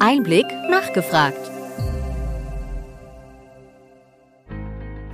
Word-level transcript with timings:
Einblick 0.00 0.46
nachgefragt. 0.70 1.50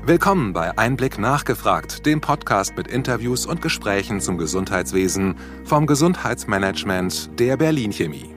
Willkommen 0.05 0.53
bei 0.53 0.79
Einblick 0.79 1.19
nachgefragt, 1.19 2.07
dem 2.07 2.21
Podcast 2.21 2.77
mit 2.77 2.87
Interviews 2.87 3.45
und 3.45 3.61
Gesprächen 3.61 4.21
zum 4.21 4.39
Gesundheitswesen 4.39 5.35
vom 5.65 5.87
Gesundheitsmanagement 5.87 7.39
der 7.41 7.57
Berlin 7.57 7.93
Chemie. 7.93 8.35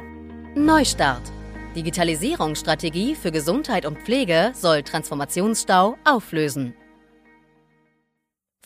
Neustart. 0.55 1.21
Digitalisierungsstrategie 1.75 3.15
für 3.15 3.31
Gesundheit 3.31 3.85
und 3.85 3.99
Pflege 3.99 4.51
soll 4.53 4.81
Transformationsstau 4.81 5.97
auflösen. 6.03 6.73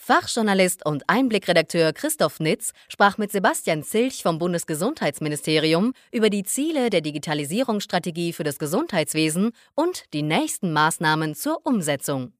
Fachjournalist 0.07 0.85
und 0.85 1.09
Einblickredakteur 1.09 1.91
Christoph 1.91 2.39
Nitz 2.39 2.73
sprach 2.89 3.17
mit 3.17 3.31
Sebastian 3.31 3.81
Zilch 3.81 4.21
vom 4.21 4.37
Bundesgesundheitsministerium 4.37 5.93
über 6.11 6.29
die 6.29 6.43
Ziele 6.43 6.91
der 6.91 7.01
Digitalisierungsstrategie 7.01 8.31
für 8.31 8.43
das 8.43 8.59
Gesundheitswesen 8.59 9.49
und 9.73 10.03
die 10.13 10.21
nächsten 10.21 10.73
Maßnahmen 10.73 11.33
zur 11.33 11.65
Umsetzung. 11.65 12.33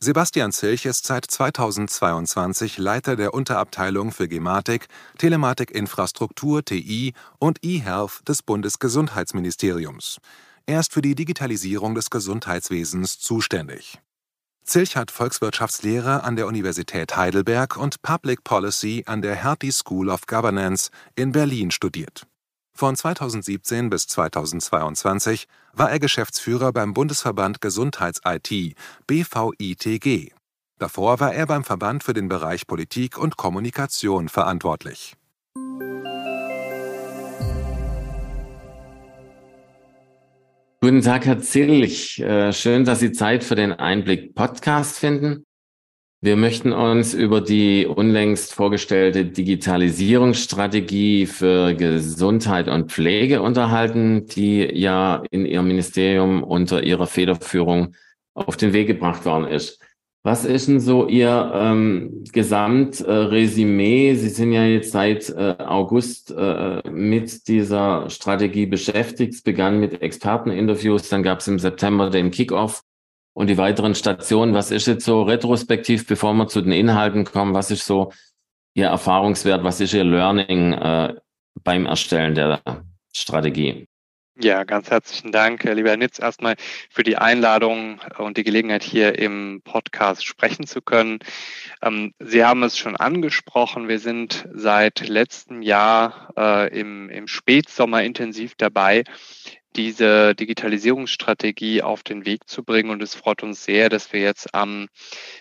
Sebastian 0.00 0.52
Zilch 0.52 0.84
ist 0.84 1.06
seit 1.06 1.24
2022 1.24 2.76
Leiter 2.76 3.16
der 3.16 3.32
Unterabteilung 3.32 4.12
für 4.12 4.28
Gematik, 4.28 4.88
Telematikinfrastruktur 5.16 6.62
TI 6.62 7.14
und 7.38 7.64
eHealth 7.64 8.28
des 8.28 8.42
Bundesgesundheitsministeriums. 8.42 10.18
Er 10.66 10.80
ist 10.80 10.92
für 10.92 11.00
die 11.00 11.14
Digitalisierung 11.14 11.94
des 11.94 12.10
Gesundheitswesens 12.10 13.18
zuständig. 13.18 13.98
Zilch 14.68 14.96
hat 14.96 15.10
Volkswirtschaftslehre 15.10 16.24
an 16.24 16.36
der 16.36 16.46
Universität 16.46 17.16
Heidelberg 17.16 17.78
und 17.78 18.02
Public 18.02 18.44
Policy 18.44 19.02
an 19.06 19.22
der 19.22 19.34
Hertie 19.34 19.72
School 19.72 20.10
of 20.10 20.26
Governance 20.26 20.90
in 21.16 21.32
Berlin 21.32 21.70
studiert. 21.70 22.26
Von 22.74 22.94
2017 22.94 23.88
bis 23.88 24.06
2022 24.08 25.48
war 25.72 25.90
er 25.90 25.98
Geschäftsführer 25.98 26.74
beim 26.74 26.92
Bundesverband 26.92 27.62
Gesundheits-IT 27.62 28.74
BVITG. 29.06 30.32
Davor 30.78 31.18
war 31.18 31.32
er 31.32 31.46
beim 31.46 31.64
Verband 31.64 32.04
für 32.04 32.12
den 32.12 32.28
Bereich 32.28 32.66
Politik 32.66 33.16
und 33.16 33.38
Kommunikation 33.38 34.28
verantwortlich. 34.28 35.16
Guten 40.80 41.02
Tag, 41.02 41.26
Herr 41.26 41.40
Zillich. 41.40 42.20
Äh, 42.20 42.52
schön, 42.52 42.84
dass 42.84 43.00
Sie 43.00 43.10
Zeit 43.10 43.42
für 43.42 43.56
den 43.56 43.72
Einblick 43.72 44.36
Podcast 44.36 44.96
finden. 44.96 45.44
Wir 46.20 46.36
möchten 46.36 46.72
uns 46.72 47.14
über 47.14 47.40
die 47.40 47.84
unlängst 47.84 48.54
vorgestellte 48.54 49.24
Digitalisierungsstrategie 49.24 51.26
für 51.26 51.74
Gesundheit 51.74 52.68
und 52.68 52.92
Pflege 52.92 53.42
unterhalten, 53.42 54.26
die 54.26 54.70
ja 54.72 55.24
in 55.32 55.46
Ihrem 55.46 55.66
Ministerium 55.66 56.44
unter 56.44 56.84
Ihrer 56.84 57.08
Federführung 57.08 57.96
auf 58.34 58.56
den 58.56 58.72
Weg 58.72 58.86
gebracht 58.86 59.24
worden 59.24 59.48
ist. 59.48 59.82
Was 60.28 60.44
ist 60.44 60.68
denn 60.68 60.78
so 60.78 61.08
Ihr 61.08 61.52
ähm, 61.54 62.22
Gesamtresümee? 62.30 64.14
Sie 64.14 64.28
sind 64.28 64.52
ja 64.52 64.62
jetzt 64.62 64.92
seit 64.92 65.30
äh, 65.30 65.56
August 65.58 66.30
äh, 66.36 66.82
mit 66.90 67.48
dieser 67.48 68.10
Strategie 68.10 68.66
beschäftigt. 68.66 69.32
Es 69.32 69.40
begann 69.40 69.80
mit 69.80 70.02
Experteninterviews, 70.02 71.08
dann 71.08 71.22
gab 71.22 71.38
es 71.38 71.48
im 71.48 71.58
September 71.58 72.10
den 72.10 72.30
Kickoff 72.30 72.82
und 73.32 73.48
die 73.48 73.56
weiteren 73.56 73.94
Stationen. 73.94 74.52
Was 74.52 74.70
ist 74.70 74.86
jetzt 74.86 75.06
so 75.06 75.22
retrospektiv, 75.22 76.06
bevor 76.06 76.34
wir 76.34 76.46
zu 76.46 76.60
den 76.60 76.72
Inhalten 76.72 77.24
kommen? 77.24 77.54
Was 77.54 77.70
ist 77.70 77.86
so 77.86 78.12
Ihr 78.74 78.88
Erfahrungswert? 78.88 79.64
Was 79.64 79.80
ist 79.80 79.94
Ihr 79.94 80.04
Learning 80.04 80.74
äh, 80.74 81.14
beim 81.64 81.86
Erstellen 81.86 82.34
der 82.34 82.60
Strategie? 83.14 83.88
Ja, 84.40 84.62
ganz 84.62 84.88
herzlichen 84.88 85.32
Dank, 85.32 85.64
lieber 85.64 85.88
Herr 85.90 85.96
Nitz, 85.96 86.20
erstmal 86.20 86.54
für 86.90 87.02
die 87.02 87.16
Einladung 87.16 88.00
und 88.18 88.36
die 88.36 88.44
Gelegenheit, 88.44 88.84
hier 88.84 89.18
im 89.18 89.62
Podcast 89.64 90.24
sprechen 90.24 90.64
zu 90.64 90.80
können. 90.80 91.18
Ähm, 91.82 92.14
Sie 92.20 92.44
haben 92.44 92.62
es 92.62 92.78
schon 92.78 92.94
angesprochen, 92.94 93.88
wir 93.88 93.98
sind 93.98 94.46
seit 94.54 95.08
letztem 95.08 95.60
Jahr 95.60 96.32
äh, 96.36 96.78
im, 96.78 97.10
im 97.10 97.26
Spätsommer 97.26 98.04
intensiv 98.04 98.54
dabei, 98.56 99.02
diese 99.74 100.34
Digitalisierungsstrategie 100.34 101.82
auf 101.82 102.02
den 102.02 102.24
Weg 102.24 102.48
zu 102.48 102.62
bringen. 102.62 102.90
Und 102.90 103.02
es 103.02 103.14
freut 103.14 103.42
uns 103.42 103.64
sehr, 103.64 103.88
dass 103.88 104.12
wir 104.12 104.20
jetzt 104.20 104.54
am 104.54 104.88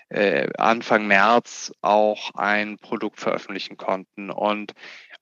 äh, 0.10 0.50
Anfang 0.58 1.08
März 1.08 1.72
auch 1.82 2.32
ein 2.36 2.78
Produkt 2.78 3.20
veröffentlichen 3.20 3.78
konnten. 3.78 4.30
Und 4.30 4.74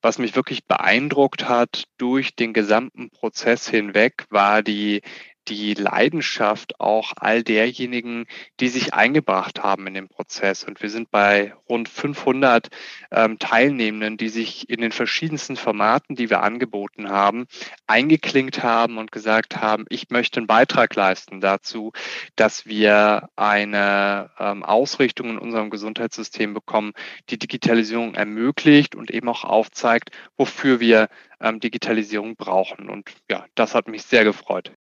was 0.06 0.18
mich 0.18 0.36
wirklich 0.36 0.64
beeindruckt 0.66 1.48
hat 1.48 1.88
durch 1.98 2.36
den 2.36 2.52
gesamten 2.52 3.10
Prozess 3.10 3.68
hinweg, 3.68 4.24
war 4.30 4.62
die 4.62 5.02
die 5.48 5.74
Leidenschaft 5.74 6.80
auch 6.80 7.12
all 7.16 7.42
derjenigen, 7.42 8.26
die 8.60 8.68
sich 8.68 8.94
eingebracht 8.94 9.62
haben 9.62 9.86
in 9.86 9.94
den 9.94 10.08
Prozess. 10.08 10.64
Und 10.64 10.82
wir 10.82 10.90
sind 10.90 11.10
bei 11.10 11.54
rund 11.68 11.88
500 11.88 12.68
ähm, 13.10 13.38
Teilnehmenden, 13.38 14.16
die 14.16 14.28
sich 14.28 14.68
in 14.68 14.80
den 14.80 14.92
verschiedensten 14.92 15.56
Formaten, 15.56 16.16
die 16.16 16.30
wir 16.30 16.42
angeboten 16.42 17.08
haben, 17.08 17.46
eingeklinkt 17.86 18.62
haben 18.62 18.98
und 18.98 19.12
gesagt 19.12 19.56
haben, 19.56 19.84
ich 19.88 20.10
möchte 20.10 20.40
einen 20.40 20.46
Beitrag 20.46 20.94
leisten 20.94 21.40
dazu, 21.40 21.92
dass 22.34 22.66
wir 22.66 23.28
eine 23.36 24.30
ähm, 24.38 24.64
Ausrichtung 24.64 25.30
in 25.30 25.38
unserem 25.38 25.70
Gesundheitssystem 25.70 26.54
bekommen, 26.54 26.92
die 27.30 27.38
Digitalisierung 27.38 28.14
ermöglicht 28.14 28.94
und 28.94 29.10
eben 29.10 29.28
auch 29.28 29.44
aufzeigt, 29.44 30.10
wofür 30.36 30.80
wir 30.80 31.08
ähm, 31.40 31.60
Digitalisierung 31.60 32.36
brauchen. 32.36 32.88
Und 32.88 33.10
ja, 33.30 33.46
das 33.54 33.74
hat 33.74 33.88
mich 33.88 34.02
sehr 34.02 34.24
gefreut. 34.24 34.72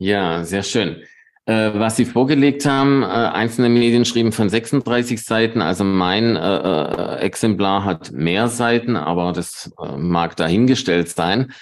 Ja, 0.00 0.44
sehr 0.44 0.62
schön. 0.62 0.96
Äh, 1.44 1.72
was 1.74 1.96
Sie 1.96 2.06
vorgelegt 2.06 2.64
haben, 2.64 3.02
äh, 3.02 3.06
einzelne 3.06 3.68
Medien 3.68 4.06
schrieben 4.06 4.32
von 4.32 4.48
36 4.48 5.22
Seiten. 5.22 5.60
Also 5.60 5.84
mein 5.84 6.36
äh, 6.36 6.40
äh, 6.40 7.16
Exemplar 7.18 7.84
hat 7.84 8.10
mehr 8.10 8.48
Seiten, 8.48 8.96
aber 8.96 9.32
das 9.32 9.70
äh, 9.78 9.98
mag 9.98 10.36
dahingestellt 10.36 11.10
sein. 11.10 11.52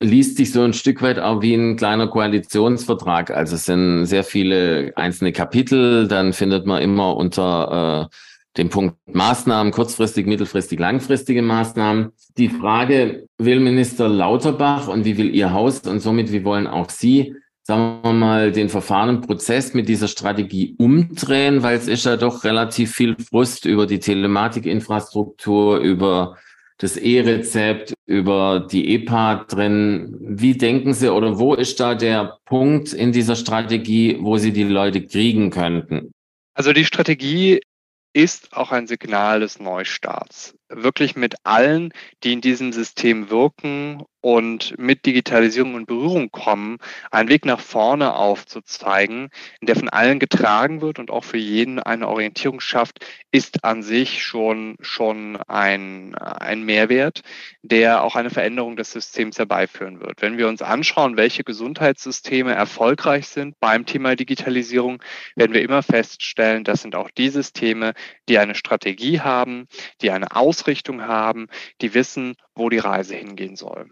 Liest 0.00 0.36
sich 0.36 0.52
so 0.52 0.62
ein 0.62 0.74
Stück 0.74 1.02
weit 1.02 1.18
auch 1.18 1.42
wie 1.42 1.54
ein 1.54 1.76
kleiner 1.76 2.06
Koalitionsvertrag. 2.06 3.32
Also 3.32 3.56
es 3.56 3.64
sind 3.64 4.06
sehr 4.06 4.22
viele 4.22 4.92
einzelne 4.94 5.32
Kapitel. 5.32 6.06
Dann 6.06 6.32
findet 6.32 6.66
man 6.66 6.80
immer 6.80 7.16
unter 7.16 8.10
äh, 8.12 8.16
dem 8.58 8.68
Punkt 8.68 8.94
Maßnahmen, 9.12 9.72
kurzfristig, 9.72 10.24
mittelfristig, 10.24 10.78
langfristige 10.78 11.42
Maßnahmen. 11.42 12.12
Die 12.36 12.48
Frage, 12.48 13.26
will 13.38 13.58
Minister 13.58 14.08
Lauterbach 14.08 14.86
und 14.86 15.04
wie 15.04 15.18
will 15.18 15.34
Ihr 15.34 15.52
Haus 15.52 15.80
und 15.80 15.98
somit 15.98 16.30
wie 16.30 16.44
wollen 16.44 16.68
auch 16.68 16.90
Sie 16.90 17.34
sagen 17.68 18.00
wir 18.02 18.14
mal, 18.14 18.50
den 18.50 18.70
verfahrenen 18.70 19.20
Prozess 19.20 19.74
mit 19.74 19.90
dieser 19.90 20.08
Strategie 20.08 20.74
umdrehen, 20.78 21.62
weil 21.62 21.76
es 21.76 21.86
ist 21.86 22.06
ja 22.06 22.16
doch 22.16 22.42
relativ 22.44 22.94
viel 22.94 23.14
Frust 23.18 23.66
über 23.66 23.86
die 23.86 23.98
Telematikinfrastruktur, 23.98 25.76
über 25.76 26.38
das 26.78 26.96
E-Rezept, 26.96 27.92
über 28.06 28.66
die 28.72 28.94
EPA 28.94 29.44
drin. 29.44 30.16
Wie 30.18 30.56
denken 30.56 30.94
Sie 30.94 31.12
oder 31.12 31.38
wo 31.38 31.52
ist 31.52 31.78
da 31.78 31.94
der 31.94 32.38
Punkt 32.46 32.94
in 32.94 33.12
dieser 33.12 33.36
Strategie, 33.36 34.16
wo 34.18 34.38
Sie 34.38 34.54
die 34.54 34.64
Leute 34.64 35.04
kriegen 35.04 35.50
könnten? 35.50 36.10
Also 36.54 36.72
die 36.72 36.86
Strategie 36.86 37.60
ist 38.14 38.56
auch 38.56 38.72
ein 38.72 38.86
Signal 38.86 39.40
des 39.40 39.60
Neustarts. 39.60 40.54
Wirklich 40.70 41.16
mit 41.16 41.34
allen, 41.44 41.92
die 42.24 42.32
in 42.32 42.40
diesem 42.40 42.72
System 42.72 43.28
wirken 43.28 44.04
und 44.20 44.76
mit 44.78 45.06
Digitalisierung 45.06 45.76
in 45.76 45.86
Berührung 45.86 46.30
kommen, 46.30 46.78
einen 47.10 47.28
Weg 47.28 47.44
nach 47.44 47.60
vorne 47.60 48.14
aufzuzeigen, 48.14 49.28
in 49.60 49.66
der 49.66 49.76
von 49.76 49.88
allen 49.88 50.18
getragen 50.18 50.80
wird 50.80 50.98
und 50.98 51.10
auch 51.10 51.24
für 51.24 51.38
jeden 51.38 51.78
eine 51.78 52.08
Orientierung 52.08 52.60
schafft, 52.60 53.06
ist 53.30 53.64
an 53.64 53.82
sich 53.82 54.22
schon, 54.24 54.76
schon 54.80 55.36
ein, 55.46 56.14
ein 56.16 56.62
Mehrwert, 56.64 57.22
der 57.62 58.02
auch 58.02 58.16
eine 58.16 58.30
Veränderung 58.30 58.76
des 58.76 58.92
Systems 58.92 59.38
herbeiführen 59.38 60.00
wird. 60.00 60.20
Wenn 60.20 60.38
wir 60.38 60.48
uns 60.48 60.62
anschauen, 60.62 61.16
welche 61.16 61.44
Gesundheitssysteme 61.44 62.52
erfolgreich 62.54 63.28
sind 63.28 63.58
beim 63.60 63.86
Thema 63.86 64.16
Digitalisierung, 64.16 65.02
werden 65.36 65.54
wir 65.54 65.62
immer 65.62 65.82
feststellen, 65.82 66.64
das 66.64 66.82
sind 66.82 66.96
auch 66.96 67.10
die 67.10 67.28
Systeme, 67.28 67.94
die 68.28 68.38
eine 68.38 68.54
Strategie 68.54 69.20
haben, 69.20 69.68
die 70.02 70.10
eine 70.10 70.34
Ausrichtung 70.34 71.02
haben, 71.02 71.46
die 71.80 71.94
wissen, 71.94 72.34
wo 72.54 72.68
die 72.68 72.78
Reise 72.78 73.14
hingehen 73.14 73.56
soll. 73.56 73.90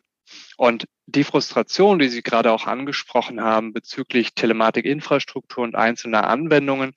Und 0.57 0.87
die 1.07 1.25
Frustration, 1.25 1.99
die 1.99 2.09
Sie 2.09 2.23
gerade 2.23 2.53
auch 2.53 2.67
angesprochen 2.67 3.41
haben 3.41 3.73
bezüglich 3.73 4.35
Telematikinfrastruktur 4.35 5.65
und 5.65 5.75
einzelner 5.75 6.27
Anwendungen, 6.27 6.95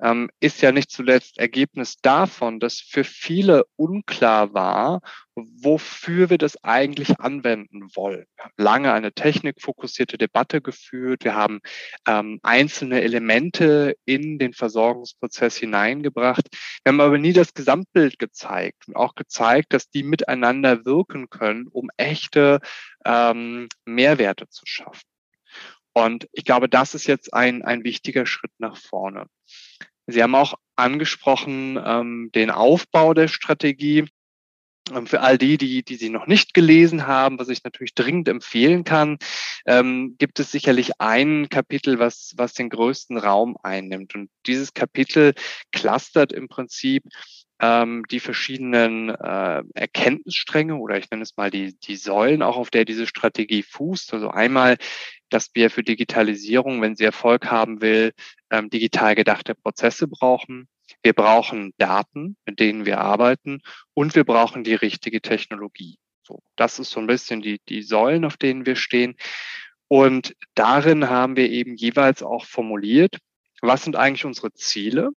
ähm, 0.00 0.30
ist 0.40 0.62
ja 0.62 0.72
nicht 0.72 0.90
zuletzt 0.90 1.38
Ergebnis 1.38 1.96
davon, 2.00 2.60
dass 2.60 2.80
für 2.80 3.04
viele 3.04 3.64
unklar 3.76 4.54
war, 4.54 5.00
wofür 5.34 6.30
wir 6.30 6.38
das 6.38 6.62
eigentlich 6.64 7.20
anwenden 7.20 7.88
wollen. 7.94 8.26
Wir 8.36 8.44
haben 8.44 8.54
lange 8.56 8.92
eine 8.92 9.12
technikfokussierte 9.12 10.18
Debatte 10.18 10.60
geführt. 10.60 11.24
Wir 11.24 11.34
haben 11.34 11.60
ähm, 12.06 12.40
einzelne 12.42 13.02
Elemente 13.02 13.94
in 14.04 14.38
den 14.38 14.52
Versorgungsprozess 14.52 15.56
hineingebracht. 15.56 16.48
Wir 16.82 16.92
haben 16.92 17.00
aber 17.00 17.18
nie 17.18 17.32
das 17.32 17.54
Gesamtbild 17.54 18.18
gezeigt 18.18 18.88
und 18.88 18.96
auch 18.96 19.14
gezeigt, 19.14 19.72
dass 19.72 19.90
die 19.90 20.02
miteinander 20.02 20.84
wirken 20.84 21.28
können, 21.30 21.68
um 21.68 21.88
echte 21.96 22.60
ähm, 23.04 23.68
Mehrwerte 23.84 24.48
zu 24.48 24.62
schaffen. 24.66 25.17
Und 26.04 26.28
ich 26.32 26.44
glaube, 26.44 26.68
das 26.68 26.94
ist 26.94 27.06
jetzt 27.06 27.34
ein, 27.34 27.62
ein 27.62 27.84
wichtiger 27.84 28.26
Schritt 28.26 28.52
nach 28.58 28.76
vorne. 28.76 29.26
Sie 30.06 30.22
haben 30.22 30.34
auch 30.34 30.54
angesprochen 30.76 31.78
ähm, 31.84 32.30
den 32.34 32.50
Aufbau 32.50 33.14
der 33.14 33.28
Strategie. 33.28 34.06
Ähm, 34.94 35.06
für 35.06 35.20
all 35.20 35.38
die, 35.38 35.58
die, 35.58 35.82
die 35.82 35.96
sie 35.96 36.08
noch 36.08 36.26
nicht 36.26 36.54
gelesen 36.54 37.06
haben, 37.06 37.38
was 37.38 37.48
ich 37.48 37.64
natürlich 37.64 37.94
dringend 37.94 38.28
empfehlen 38.28 38.84
kann, 38.84 39.18
ähm, 39.66 40.16
gibt 40.18 40.40
es 40.40 40.50
sicherlich 40.50 41.00
ein 41.00 41.48
Kapitel, 41.48 41.98
was, 41.98 42.32
was 42.36 42.54
den 42.54 42.70
größten 42.70 43.18
Raum 43.18 43.56
einnimmt. 43.62 44.14
Und 44.14 44.30
dieses 44.46 44.72
Kapitel 44.72 45.34
clustert 45.72 46.32
im 46.32 46.48
Prinzip 46.48 47.04
ähm, 47.60 48.04
die 48.10 48.20
verschiedenen 48.20 49.10
äh, 49.10 49.62
Erkenntnisstränge 49.74 50.76
oder 50.76 50.98
ich 50.98 51.10
nenne 51.10 51.22
es 51.22 51.36
mal 51.36 51.50
die, 51.50 51.78
die 51.78 51.96
Säulen, 51.96 52.42
auch 52.42 52.56
auf 52.56 52.70
der 52.70 52.84
diese 52.84 53.06
Strategie 53.06 53.62
fußt. 53.62 54.14
Also 54.14 54.30
einmal, 54.30 54.76
dass 55.28 55.50
wir 55.54 55.70
für 55.70 55.82
Digitalisierung, 55.82 56.80
wenn 56.80 56.96
sie 56.96 57.04
Erfolg 57.04 57.50
haben 57.50 57.80
will, 57.80 58.12
ähm, 58.50 58.70
digital 58.70 59.14
gedachte 59.14 59.54
Prozesse 59.54 60.06
brauchen. 60.08 60.68
Wir 61.02 61.12
brauchen 61.12 61.72
Daten, 61.78 62.36
mit 62.46 62.60
denen 62.60 62.86
wir 62.86 63.00
arbeiten 63.00 63.60
und 63.94 64.14
wir 64.14 64.24
brauchen 64.24 64.64
die 64.64 64.74
richtige 64.74 65.20
Technologie. 65.20 65.98
So, 66.22 66.42
das 66.56 66.78
ist 66.78 66.90
so 66.90 67.00
ein 67.00 67.06
bisschen 67.06 67.40
die, 67.40 67.60
die 67.68 67.82
Säulen, 67.82 68.24
auf 68.24 68.36
denen 68.36 68.66
wir 68.66 68.76
stehen. 68.76 69.16
Und 69.88 70.34
darin 70.54 71.08
haben 71.08 71.36
wir 71.36 71.50
eben 71.50 71.74
jeweils 71.74 72.22
auch 72.22 72.44
formuliert, 72.44 73.18
was 73.60 73.84
sind 73.84 73.96
eigentlich 73.96 74.24
unsere 74.24 74.52
Ziele? 74.52 75.10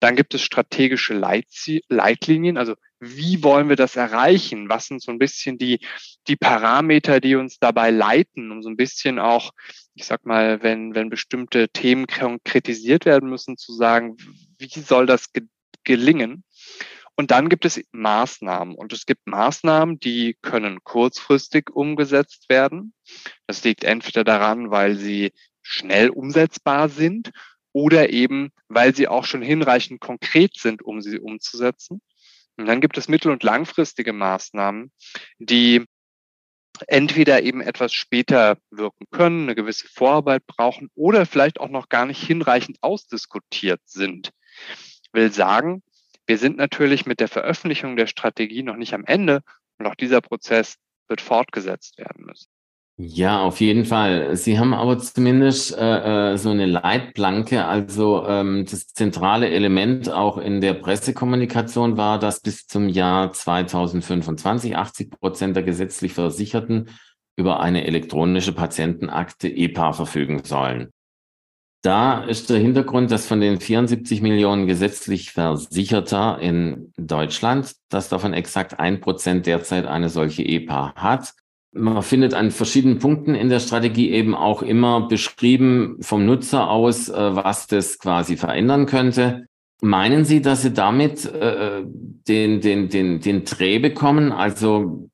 Dann 0.00 0.16
gibt 0.16 0.34
es 0.34 0.42
strategische 0.42 1.14
Leitlinien, 1.14 2.56
also 2.56 2.74
wie 3.00 3.42
wollen 3.42 3.68
wir 3.68 3.76
das 3.76 3.96
erreichen? 3.96 4.68
Was 4.68 4.86
sind 4.86 5.02
so 5.02 5.10
ein 5.10 5.18
bisschen 5.18 5.56
die, 5.56 5.80
die 6.28 6.36
Parameter, 6.36 7.20
die 7.20 7.34
uns 7.34 7.58
dabei 7.58 7.90
leiten, 7.90 8.50
um 8.50 8.62
so 8.62 8.68
ein 8.68 8.76
bisschen 8.76 9.18
auch, 9.18 9.52
ich 9.94 10.04
sag 10.04 10.26
mal, 10.26 10.62
wenn, 10.62 10.94
wenn 10.94 11.08
bestimmte 11.08 11.68
Themen 11.70 12.06
konkretisiert 12.06 13.06
werden 13.06 13.30
müssen, 13.30 13.56
zu 13.56 13.72
sagen, 13.72 14.16
wie 14.58 14.80
soll 14.80 15.06
das 15.06 15.32
ge 15.32 15.44
gelingen? 15.82 16.44
Und 17.16 17.30
dann 17.30 17.48
gibt 17.48 17.64
es 17.64 17.82
Maßnahmen. 17.92 18.74
Und 18.74 18.92
es 18.92 19.06
gibt 19.06 19.26
Maßnahmen, 19.26 19.98
die 19.98 20.36
können 20.42 20.84
kurzfristig 20.84 21.70
umgesetzt 21.70 22.50
werden. 22.50 22.94
Das 23.46 23.64
liegt 23.64 23.84
entweder 23.84 24.24
daran, 24.24 24.70
weil 24.70 24.96
sie 24.96 25.32
schnell 25.62 26.10
umsetzbar 26.10 26.88
sind 26.88 27.30
oder 27.72 28.10
eben, 28.10 28.50
weil 28.68 28.94
sie 28.94 29.08
auch 29.08 29.24
schon 29.24 29.42
hinreichend 29.42 30.00
konkret 30.00 30.56
sind, 30.56 30.82
um 30.82 31.00
sie 31.00 31.18
umzusetzen. 31.18 32.00
Und 32.56 32.66
dann 32.66 32.80
gibt 32.80 32.98
es 32.98 33.08
mittel- 33.08 33.32
und 33.32 33.42
langfristige 33.42 34.12
Maßnahmen, 34.12 34.92
die 35.38 35.84
entweder 36.86 37.42
eben 37.42 37.60
etwas 37.60 37.92
später 37.92 38.58
wirken 38.70 39.06
können, 39.10 39.44
eine 39.44 39.54
gewisse 39.54 39.88
Vorarbeit 39.88 40.46
brauchen 40.46 40.88
oder 40.94 41.26
vielleicht 41.26 41.60
auch 41.60 41.68
noch 41.68 41.88
gar 41.88 42.06
nicht 42.06 42.22
hinreichend 42.22 42.78
ausdiskutiert 42.82 43.80
sind. 43.84 44.30
Ich 45.02 45.12
will 45.12 45.32
sagen, 45.32 45.82
wir 46.26 46.38
sind 46.38 46.56
natürlich 46.56 47.06
mit 47.06 47.20
der 47.20 47.28
Veröffentlichung 47.28 47.96
der 47.96 48.06
Strategie 48.06 48.62
noch 48.62 48.76
nicht 48.76 48.94
am 48.94 49.04
Ende 49.04 49.42
und 49.78 49.86
auch 49.86 49.94
dieser 49.94 50.20
Prozess 50.20 50.76
wird 51.08 51.20
fortgesetzt 51.20 51.98
werden 51.98 52.24
müssen. 52.24 52.48
Ja, 53.02 53.40
auf 53.40 53.60
jeden 53.60 53.86
Fall. 53.86 54.36
Sie 54.36 54.58
haben 54.58 54.74
aber 54.74 54.98
zumindest 54.98 55.74
äh, 55.74 56.32
äh, 56.32 56.36
so 56.36 56.50
eine 56.50 56.66
Leitplanke. 56.66 57.64
Also 57.64 58.26
ähm, 58.26 58.66
das 58.70 58.88
zentrale 58.88 59.48
Element 59.48 60.10
auch 60.10 60.36
in 60.36 60.60
der 60.60 60.74
Pressekommunikation 60.74 61.96
war, 61.96 62.18
dass 62.18 62.40
bis 62.40 62.66
zum 62.66 62.90
Jahr 62.90 63.32
2025 63.32 64.76
80 64.76 65.10
Prozent 65.12 65.56
der 65.56 65.62
gesetzlich 65.62 66.12
Versicherten 66.12 66.90
über 67.36 67.60
eine 67.60 67.86
elektronische 67.86 68.52
Patientenakte 68.52 69.48
EPA 69.48 69.94
verfügen 69.94 70.44
sollen. 70.44 70.90
Da 71.80 72.24
ist 72.24 72.50
der 72.50 72.58
Hintergrund, 72.58 73.10
dass 73.10 73.26
von 73.26 73.40
den 73.40 73.60
74 73.60 74.20
Millionen 74.20 74.66
gesetzlich 74.66 75.32
Versicherter 75.32 76.38
in 76.38 76.92
Deutschland, 76.98 77.72
dass 77.88 78.10
davon 78.10 78.34
exakt 78.34 78.78
ein 78.78 79.00
Prozent 79.00 79.46
derzeit 79.46 79.86
eine 79.86 80.10
solche 80.10 80.42
EPA 80.42 80.92
hat 80.96 81.32
man 81.72 82.02
findet 82.02 82.34
an 82.34 82.50
verschiedenen 82.50 82.98
Punkten 82.98 83.34
in 83.34 83.48
der 83.48 83.60
Strategie 83.60 84.10
eben 84.10 84.34
auch 84.34 84.62
immer 84.62 85.06
beschrieben 85.08 85.96
vom 86.00 86.26
Nutzer 86.26 86.68
aus, 86.68 87.08
äh, 87.08 87.36
was 87.36 87.66
das 87.66 87.98
quasi 87.98 88.36
verändern 88.36 88.86
könnte. 88.86 89.46
Meinen 89.82 90.24
Sie, 90.24 90.42
dass 90.42 90.62
Sie 90.62 90.72
damit 90.72 91.24
äh, 91.24 91.82
den, 91.84 92.60
den, 92.60 92.88
den, 92.88 93.20
den 93.20 93.44
Dreh 93.44 93.78
bekommen? 93.78 94.32
Also 94.32 95.08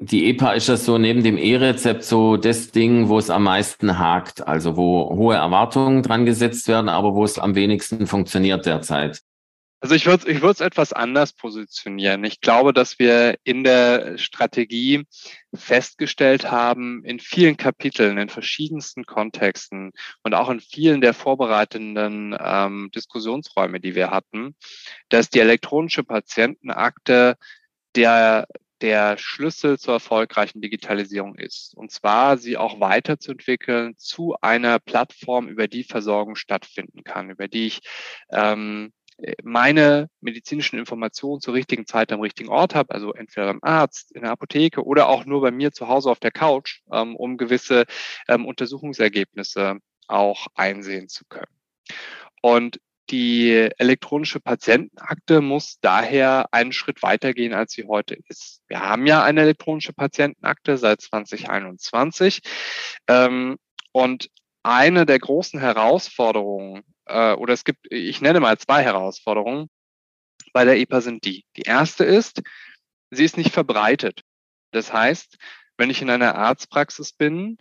die 0.00 0.30
EPA 0.30 0.52
ist 0.52 0.68
ja 0.68 0.76
so 0.76 0.96
neben 0.96 1.22
dem 1.22 1.36
E-Rezept 1.36 2.04
so 2.04 2.36
das 2.36 2.70
Ding, 2.70 3.08
wo 3.08 3.18
es 3.18 3.30
am 3.30 3.44
meisten 3.44 3.98
hakt, 3.98 4.46
also 4.46 4.76
wo 4.76 5.10
hohe 5.14 5.34
Erwartungen 5.34 6.02
dran 6.02 6.24
gesetzt 6.24 6.68
werden, 6.68 6.88
aber 6.88 7.14
wo 7.14 7.24
es 7.24 7.38
am 7.38 7.54
wenigsten 7.54 8.06
funktioniert 8.06 8.64
derzeit. 8.64 9.22
Also 9.80 9.94
ich 9.94 10.06
würde 10.06 10.28
ich 10.30 10.40
würde 10.40 10.54
es 10.54 10.60
etwas 10.60 10.92
anders 10.92 11.32
positionieren. 11.32 12.24
Ich 12.24 12.40
glaube, 12.40 12.72
dass 12.72 12.98
wir 12.98 13.36
in 13.44 13.62
der 13.62 14.18
Strategie 14.18 15.06
festgestellt 15.54 16.50
haben, 16.50 17.04
in 17.04 17.20
vielen 17.20 17.56
Kapiteln, 17.56 18.18
in 18.18 18.28
verschiedensten 18.28 19.04
Kontexten 19.04 19.92
und 20.24 20.34
auch 20.34 20.50
in 20.50 20.58
vielen 20.58 21.00
der 21.00 21.14
vorbereitenden 21.14 22.36
ähm, 22.40 22.90
Diskussionsräume, 22.92 23.78
die 23.78 23.94
wir 23.94 24.10
hatten, 24.10 24.56
dass 25.10 25.30
die 25.30 25.40
elektronische 25.40 26.02
Patientenakte 26.02 27.36
der 27.94 28.48
der 28.80 29.18
Schlüssel 29.18 29.78
zur 29.78 29.94
erfolgreichen 29.94 30.60
Digitalisierung 30.60 31.34
ist. 31.34 31.74
Und 31.74 31.90
zwar 31.90 32.38
sie 32.38 32.56
auch 32.56 32.80
weiterzuentwickeln 32.80 33.96
zu 33.96 34.36
einer 34.40 34.78
Plattform, 34.78 35.48
über 35.48 35.66
die 35.66 35.82
Versorgung 35.84 36.36
stattfinden 36.36 37.02
kann, 37.02 37.30
über 37.30 37.48
die 37.48 37.66
ich 37.66 37.80
ähm, 38.30 38.92
meine 39.42 40.08
medizinischen 40.20 40.78
Informationen 40.78 41.40
zur 41.40 41.54
richtigen 41.54 41.86
Zeit 41.86 42.12
am 42.12 42.20
richtigen 42.20 42.50
Ort 42.50 42.74
habe, 42.74 42.94
also 42.94 43.12
entweder 43.12 43.46
beim 43.46 43.60
Arzt, 43.62 44.12
in 44.12 44.22
der 44.22 44.30
Apotheke 44.30 44.84
oder 44.84 45.08
auch 45.08 45.24
nur 45.24 45.40
bei 45.40 45.50
mir 45.50 45.72
zu 45.72 45.88
Hause 45.88 46.10
auf 46.10 46.20
der 46.20 46.30
Couch, 46.30 46.80
ähm, 46.92 47.16
um 47.16 47.36
gewisse 47.36 47.84
ähm, 48.28 48.46
Untersuchungsergebnisse 48.46 49.78
auch 50.06 50.46
einsehen 50.54 51.08
zu 51.08 51.24
können. 51.28 51.52
Und 52.42 52.80
die 53.10 53.70
elektronische 53.78 54.38
Patientenakte 54.38 55.40
muss 55.40 55.78
daher 55.80 56.46
einen 56.52 56.72
Schritt 56.72 57.02
weitergehen, 57.02 57.54
als 57.54 57.72
sie 57.72 57.86
heute 57.86 58.14
ist. 58.28 58.60
Wir 58.68 58.80
haben 58.80 59.06
ja 59.06 59.24
eine 59.24 59.40
elektronische 59.40 59.94
Patientenakte 59.94 60.76
seit 60.76 61.00
2021. 61.00 62.40
Ähm, 63.08 63.56
und 63.92 64.28
eine 64.62 65.06
der 65.06 65.18
großen 65.18 65.58
Herausforderungen 65.58 66.82
äh, 67.08 67.34
oder 67.34 67.54
es 67.54 67.64
gibt, 67.64 67.86
ich 67.90 68.20
nenne 68.20 68.40
mal 68.40 68.58
zwei 68.58 68.82
Herausforderungen 68.82 69.68
bei 70.52 70.64
der 70.64 70.78
EPA 70.78 71.00
sind 71.00 71.24
die. 71.24 71.44
Die 71.56 71.62
erste 71.62 72.04
ist, 72.04 72.42
sie 73.10 73.24
ist 73.24 73.36
nicht 73.36 73.52
verbreitet. 73.52 74.22
Das 74.72 74.92
heißt, 74.92 75.36
wenn 75.76 75.90
ich 75.90 76.02
in 76.02 76.10
einer 76.10 76.34
Arztpraxis 76.34 77.12
bin, 77.12 77.58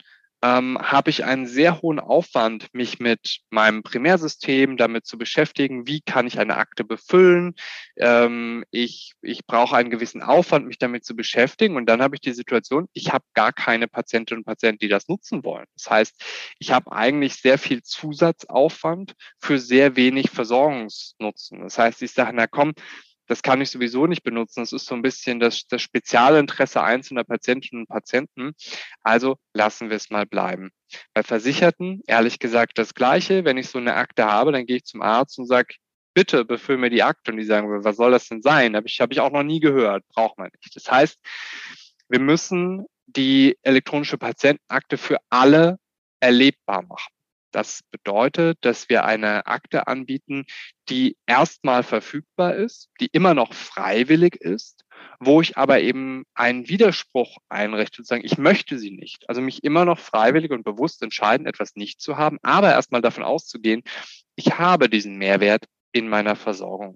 ähm, 0.48 0.78
habe 0.82 1.10
ich 1.10 1.26
einen 1.26 1.46
sehr 1.48 1.82
hohen 1.82 2.00
Aufwand, 2.00 2.74
mich 2.74 3.00
mit 3.00 3.40
meinem 3.50 3.84
Primärsystem 3.84 4.78
damit 4.78 5.06
zu 5.06 5.18
beschäftigen, 5.18 5.88
wie 5.88 6.02
kann 6.02 6.28
ich 6.28 6.40
eine 6.40 6.58
Akte 6.58 6.84
befüllen. 6.84 7.56
Ähm, 7.98 8.64
ich, 8.72 9.14
ich 9.22 9.46
brauche 9.46 9.76
einen 9.76 9.90
gewissen 9.90 10.22
Aufwand, 10.22 10.68
mich 10.68 10.78
damit 10.78 11.06
zu 11.06 11.16
beschäftigen. 11.16 11.76
Und 11.76 11.88
dann 11.88 12.02
habe 12.02 12.16
ich 12.16 12.22
die 12.22 12.34
Situation, 12.34 12.88
ich 12.94 13.12
habe 13.12 13.26
gar 13.34 13.52
keine 13.52 13.88
Patientinnen 13.88 14.42
und 14.42 14.46
Patienten, 14.46 14.80
die 14.80 14.88
das 14.88 15.08
nutzen 15.08 15.44
wollen. 15.44 15.66
Das 15.76 15.90
heißt, 15.90 16.24
ich 16.60 16.72
habe 16.72 16.92
eigentlich 16.92 17.36
sehr 17.36 17.58
viel 17.58 17.84
Zusatzaufwand 17.84 19.14
für 19.40 19.60
sehr 19.60 19.96
wenig 19.96 20.30
Versorgungsnutzen. 20.30 21.62
Das 21.62 21.78
heißt, 21.78 22.02
ich 22.02 22.12
sage, 22.12 22.32
na 22.34 22.48
komm, 22.48 22.74
das 23.28 23.42
kann 23.42 23.62
ich 23.62 23.70
sowieso 23.70 24.08
nicht 24.08 24.24
benutzen. 24.24 24.62
Das 24.62 24.72
ist 24.72 24.86
so 24.86 24.96
ein 24.96 25.02
bisschen 25.02 25.40
das, 25.40 25.68
das 25.68 25.82
Spezialinteresse 25.82 26.82
einzelner 26.82 27.24
Patientinnen 27.24 27.84
und 27.84 27.88
Patienten. 27.88 28.54
Also 29.02 29.38
lassen 29.54 29.90
wir 29.90 29.98
es 29.98 30.10
mal 30.10 30.26
bleiben. 30.26 30.72
Bei 31.14 31.24
Versicherten, 31.24 32.02
ehrlich 32.08 32.40
gesagt, 32.40 32.78
das 32.78 32.94
Gleiche. 32.94 33.46
Wenn 33.46 33.58
ich 33.58 33.70
so 33.70 33.78
eine 33.78 33.96
Akte 33.96 34.26
habe, 34.26 34.52
dann 34.52 34.66
gehe 34.66 34.78
ich 34.78 34.86
zum 34.86 35.02
Arzt 35.02 35.38
und 35.38 35.46
sage, 35.46 35.76
bitte 36.14 36.46
befüll 36.46 36.78
mir 36.78 36.90
die 36.90 37.04
Akte. 37.04 37.32
Und 37.32 37.38
die 37.38 37.44
sagen, 37.44 37.84
was 37.84 37.98
soll 37.98 38.12
das 38.12 38.28
denn 38.28 38.42
sein? 38.42 38.76
Habe 38.76 38.88
ich, 38.88 39.02
habe 39.02 39.14
ich 39.14 39.20
auch 39.20 39.32
noch 39.32 39.44
nie 39.44 39.60
gehört. 39.60 40.08
Braucht 40.10 40.38
man 40.38 40.50
nicht. 40.62 40.76
Das 40.76 40.90
heißt, 40.90 41.20
wir 42.10 42.20
müssen 42.20 42.86
die 43.06 43.58
elektronische 43.62 44.18
Patientenakte 44.18 44.98
für 44.98 45.18
alle 45.30 45.78
erlebbar 46.20 46.84
machen. 46.84 47.17
Das 47.58 47.82
bedeutet, 47.90 48.60
dass 48.62 48.88
wir 48.88 49.04
eine 49.06 49.48
Akte 49.48 49.88
anbieten, 49.88 50.46
die 50.90 51.18
erstmal 51.26 51.82
verfügbar 51.82 52.54
ist, 52.54 52.92
die 53.00 53.10
immer 53.12 53.34
noch 53.34 53.56
freiwillig 53.56 54.36
ist, 54.36 54.86
wo 55.20 55.42
ich 55.42 55.58
aber 55.58 55.82
eben 55.82 56.26
einen 56.36 56.70
Widerspruch 56.70 57.40
einrichte 57.50 58.02
und 58.02 58.06
sagen, 58.06 58.24
ich 58.24 58.38
möchte 58.38 58.78
sie 58.78 58.92
nicht. 58.92 59.28
Also 59.28 59.42
mich 59.42 59.64
immer 59.64 59.86
noch 59.86 59.98
freiwillig 59.98 60.52
und 60.52 60.66
bewusst 60.66 61.02
entscheiden, 61.02 61.48
etwas 61.48 61.76
nicht 61.76 62.00
zu 62.00 62.16
haben, 62.16 62.38
aber 62.44 62.70
erstmal 62.70 63.02
davon 63.02 63.24
auszugehen, 63.24 63.82
ich 64.36 64.60
habe 64.60 64.88
diesen 64.88 65.18
Mehrwert 65.18 65.66
in 65.94 66.10
meiner 66.10 66.36
Versorgung. 66.36 66.94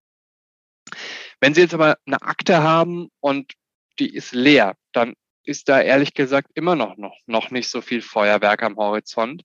Wenn 1.39 1.55
Sie 1.55 1.61
jetzt 1.61 1.73
aber 1.73 1.97
eine 2.05 2.21
Akte 2.21 2.61
haben 2.61 3.09
und 3.19 3.53
die 3.97 4.13
ist 4.13 4.31
leer, 4.31 4.75
dann 4.91 5.15
ist 5.43 5.69
da 5.69 5.81
ehrlich 5.81 6.13
gesagt 6.13 6.51
immer 6.53 6.75
noch, 6.75 6.97
noch, 6.97 7.17
noch 7.25 7.49
nicht 7.49 7.67
so 7.67 7.81
viel 7.81 8.03
Feuerwerk 8.03 8.61
am 8.61 8.75
Horizont, 8.75 9.41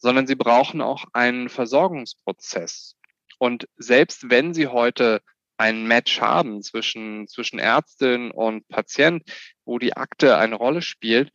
sondern 0.00 0.26
sie 0.26 0.34
brauchen 0.34 0.80
auch 0.80 1.04
einen 1.12 1.48
Versorgungsprozess. 1.48 2.96
Und 3.38 3.68
selbst 3.76 4.30
wenn 4.30 4.52
sie 4.52 4.66
heute 4.66 5.22
ein 5.56 5.84
Match 5.86 6.20
haben 6.20 6.62
zwischen, 6.62 7.28
zwischen 7.28 7.58
Ärztin 7.58 8.30
und 8.30 8.66
Patient, 8.68 9.22
wo 9.64 9.78
die 9.78 9.94
Akte 9.94 10.38
eine 10.38 10.56
Rolle 10.56 10.82
spielt, 10.82 11.30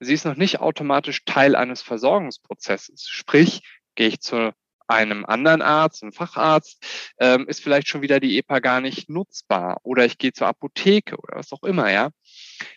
sie 0.00 0.14
ist 0.14 0.24
noch 0.24 0.36
nicht 0.36 0.60
automatisch 0.60 1.24
Teil 1.24 1.54
eines 1.54 1.82
Versorgungsprozesses. 1.82 3.06
Sprich, 3.08 3.62
gehe 3.94 4.08
ich 4.08 4.20
zu 4.20 4.52
einem 4.88 5.24
anderen 5.24 5.62
Arzt, 5.62 6.02
einem 6.02 6.12
Facharzt, 6.12 6.84
ähm, 7.18 7.46
ist 7.46 7.62
vielleicht 7.62 7.88
schon 7.88 8.02
wieder 8.02 8.20
die 8.20 8.38
EPA 8.38 8.58
gar 8.58 8.80
nicht 8.80 9.08
nutzbar. 9.08 9.78
Oder 9.82 10.04
ich 10.04 10.18
gehe 10.18 10.32
zur 10.32 10.48
Apotheke 10.48 11.16
oder 11.16 11.36
was 11.36 11.52
auch 11.52 11.62
immer, 11.62 11.90
ja. 11.90 12.10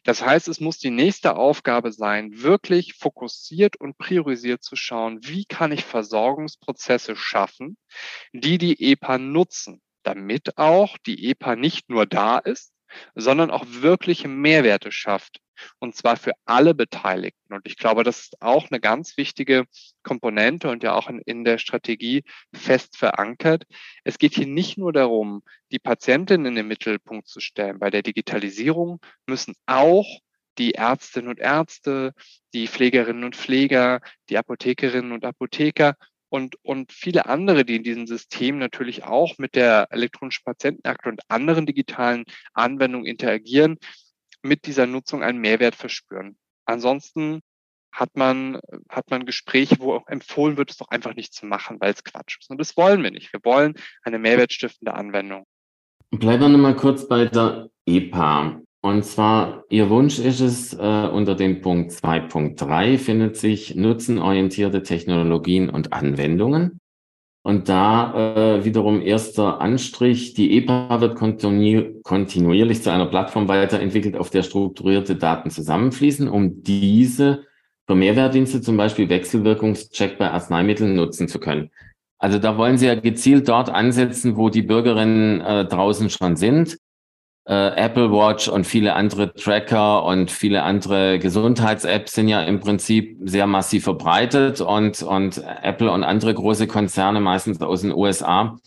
Das 0.03 0.22
heißt, 0.24 0.48
es 0.48 0.60
muss 0.60 0.77
die 0.77 0.91
nächste 0.91 1.36
Aufgabe 1.36 1.91
sein, 1.91 2.41
wirklich 2.41 2.96
fokussiert 2.96 3.77
und 3.77 3.98
priorisiert 3.98 4.63
zu 4.63 4.75
schauen, 4.75 5.20
wie 5.24 5.46
kann 5.46 5.72
ich 5.72 5.86
Versorgungsprozesse 5.86 7.15
schaffen, 7.15 7.77
die 8.34 8.58
die 8.58 8.91
EPA 8.91 9.18
nutzen, 9.18 9.82
damit 10.03 10.58
auch 10.58 10.98
die 11.06 11.30
EPA 11.30 11.56
nicht 11.56 11.89
nur 11.89 12.06
da 12.06 12.38
ist, 12.38 12.74
sondern 13.15 13.51
auch 13.51 13.65
wirkliche 13.67 14.27
Mehrwerte 14.27 14.91
schafft 14.91 15.39
und 15.79 15.95
zwar 15.95 16.17
für 16.17 16.33
alle 16.45 16.74
Beteiligten. 16.74 17.53
Und 17.53 17.65
ich 17.65 17.77
glaube, 17.77 18.03
das 18.03 18.21
ist 18.21 18.41
auch 18.41 18.69
eine 18.69 18.79
ganz 18.79 19.17
wichtige 19.17 19.65
Komponente 20.03 20.69
und 20.69 20.83
ja 20.83 20.93
auch 20.93 21.10
in, 21.10 21.19
in 21.19 21.43
der 21.43 21.57
Strategie 21.57 22.24
fest 22.53 22.98
verankert. 22.98 23.65
Es 24.03 24.17
geht 24.17 24.36
hier 24.36 24.48
nicht 24.48 24.77
nur 24.77 24.93
darum, 24.93 25.43
die 25.71 25.79
Patientin 25.79 26.45
in 26.45 26.55
den 26.55 26.67
Mittelpunkt 26.67 27.27
zu 27.27 27.39
stellen. 27.39 27.79
Bei 27.79 27.89
der 27.89 28.01
Digitalisierung 28.01 29.00
müssen 29.27 29.55
auch 29.65 30.07
die 30.57 30.74
Ärztinnen 30.74 31.29
und 31.29 31.39
Ärzte, 31.39 32.13
die 32.53 32.67
Pflegerinnen 32.67 33.24
und 33.24 33.36
Pfleger, 33.36 34.01
die 34.29 34.38
Apothekerinnen 34.38 35.13
und 35.13 35.24
Apotheker 35.24 35.95
und, 36.31 36.55
und 36.63 36.93
viele 36.93 37.25
andere, 37.25 37.65
die 37.65 37.75
in 37.75 37.83
diesem 37.83 38.07
System 38.07 38.57
natürlich 38.57 39.03
auch 39.03 39.38
mit 39.38 39.53
der 39.53 39.88
elektronischen 39.91 40.45
Patientenakte 40.45 41.09
und 41.09 41.21
anderen 41.27 41.65
digitalen 41.65 42.23
Anwendungen 42.53 43.05
interagieren, 43.05 43.77
mit 44.41 44.65
dieser 44.65 44.88
Nutzung 44.88 45.23
einen 45.23 45.39
Mehrwert 45.39 45.75
verspüren. 45.75 46.38
Ansonsten 46.65 47.41
hat 47.91 48.15
man, 48.15 48.61
hat 48.88 49.11
man 49.11 49.25
Gespräche, 49.25 49.75
wo 49.79 49.93
auch 49.93 50.07
empfohlen 50.07 50.55
wird, 50.55 50.71
es 50.71 50.77
doch 50.77 50.88
einfach 50.88 51.15
nicht 51.15 51.33
zu 51.33 51.45
machen, 51.45 51.81
weil 51.81 51.91
es 51.91 52.05
Quatsch 52.05 52.38
ist. 52.39 52.50
Und 52.50 52.59
das 52.59 52.77
wollen 52.77 53.03
wir 53.03 53.11
nicht. 53.11 53.33
Wir 53.33 53.41
wollen 53.43 53.73
eine 54.03 54.17
mehrwertstiftende 54.17 54.93
Anwendung. 54.93 55.45
Bleiben 56.11 56.43
wir 56.43 56.50
nochmal 56.50 56.77
kurz 56.77 57.09
bei 57.09 57.25
der 57.25 57.69
EPA. 57.85 58.61
Und 58.83 59.05
zwar, 59.05 59.63
Ihr 59.69 59.91
Wunsch 59.91 60.17
ist 60.17 60.39
es, 60.39 60.73
äh, 60.73 60.77
unter 60.77 61.35
dem 61.35 61.61
Punkt 61.61 61.91
2.3 61.91 62.97
findet 62.97 63.38
sich 63.38 63.75
nutzenorientierte 63.75 64.81
Technologien 64.81 65.69
und 65.69 65.93
Anwendungen. 65.93 66.79
Und 67.43 67.69
da 67.69 68.57
äh, 68.57 68.65
wiederum 68.65 69.01
erster 69.01 69.61
Anstrich, 69.61 70.33
die 70.33 70.57
EPA 70.57 71.01
wird 71.01 71.15
kontinu 71.15 72.01
kontinuierlich 72.03 72.81
zu 72.83 72.91
einer 72.91 73.07
Plattform 73.07 73.47
weiterentwickelt, 73.47 74.15
auf 74.15 74.29
der 74.31 74.43
strukturierte 74.43 75.15
Daten 75.15 75.50
zusammenfließen, 75.51 76.27
um 76.27 76.63
diese 76.63 77.43
für 77.88 77.95
Mehrwertdienste, 77.95 78.61
zum 78.61 78.77
Beispiel 78.77 79.09
Wechselwirkungscheck 79.09 80.17
bei 80.17 80.29
Arzneimitteln, 80.31 80.95
nutzen 80.95 81.27
zu 81.27 81.39
können. 81.39 81.71
Also 82.19 82.38
da 82.38 82.57
wollen 82.57 82.77
Sie 82.77 82.85
ja 82.85 82.95
gezielt 82.95 83.47
dort 83.47 83.69
ansetzen, 83.69 84.38
wo 84.38 84.50
die 84.50 84.61
Bürgerinnen 84.61 85.41
äh, 85.41 85.65
draußen 85.65 86.09
schon 86.09 86.35
sind 86.35 86.77
Apple 87.45 88.12
Watch 88.12 88.48
und 88.48 88.67
viele 88.67 88.93
andere 88.93 89.33
Tracker 89.33 90.05
und 90.05 90.29
viele 90.29 90.62
andere 90.63 91.17
Gesundheits-Apps 91.17 92.13
sind 92.13 92.27
ja 92.27 92.43
im 92.43 92.60
Prinzip 92.60 93.17
sehr 93.24 93.48
massiv 93.48 93.83
verbreitet 93.83 94.62
und, 94.62 95.01
und 95.01 95.43
Apple 95.63 95.91
und 95.91 96.03
andere 96.03 96.33
große 96.33 96.67
Konzerne, 96.67 97.19
meistens 97.19 97.60
aus 97.60 97.81
den 97.81 97.93
USA, 97.93 98.57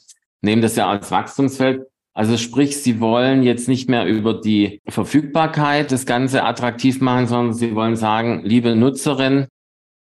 nehmen 0.40 0.60
das 0.60 0.74
ja 0.74 0.88
als 0.88 1.10
Wachstumsfeld. 1.10 1.82
Also 2.14 2.36
sprich, 2.36 2.80
sie 2.80 3.00
wollen 3.00 3.42
jetzt 3.42 3.68
nicht 3.68 3.88
mehr 3.88 4.06
über 4.06 4.34
die 4.34 4.80
Verfügbarkeit 4.88 5.90
das 5.90 6.06
Ganze 6.06 6.44
attraktiv 6.44 7.00
machen, 7.00 7.26
sondern 7.26 7.54
sie 7.54 7.74
wollen 7.74 7.96
sagen, 7.96 8.42
liebe 8.44 8.76
Nutzerin, 8.76 9.46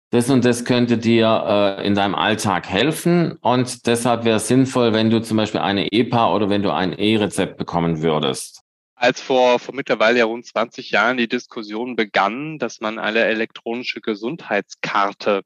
das 0.09 0.29
und 0.29 0.45
das 0.45 0.63
könnte 0.63 0.97
dir 0.97 1.77
äh, 1.79 1.85
in 1.85 1.95
deinem 1.95 2.15
Alltag 2.15 2.69
helfen 2.69 3.33
und 3.41 3.85
deshalb 3.87 4.23
wäre 4.23 4.37
es 4.37 4.47
sinnvoll, 4.47 4.93
wenn 4.93 5.09
du 5.09 5.21
zum 5.21 5.37
Beispiel 5.37 5.59
eine 5.59 5.91
EPA 5.91 6.33
oder 6.33 6.49
wenn 6.49 6.63
du 6.63 6.73
ein 6.73 6.93
E-Rezept 6.93 7.57
bekommen 7.57 8.01
würdest. 8.01 8.56
Als 8.99 9.21
vor, 9.21 9.59
vor 9.59 9.75
mittlerweile 9.75 10.17
ja 10.17 10.25
rund 10.25 10.43
20 10.43 10.89
Jahren 10.89 11.17
die 11.17 11.27
Diskussion 11.27 11.95
begann, 11.95 12.57
dass 12.57 12.81
man 12.81 12.97
eine 12.97 13.25
elektronische 13.25 14.01
Gesundheitskarte 14.01 15.43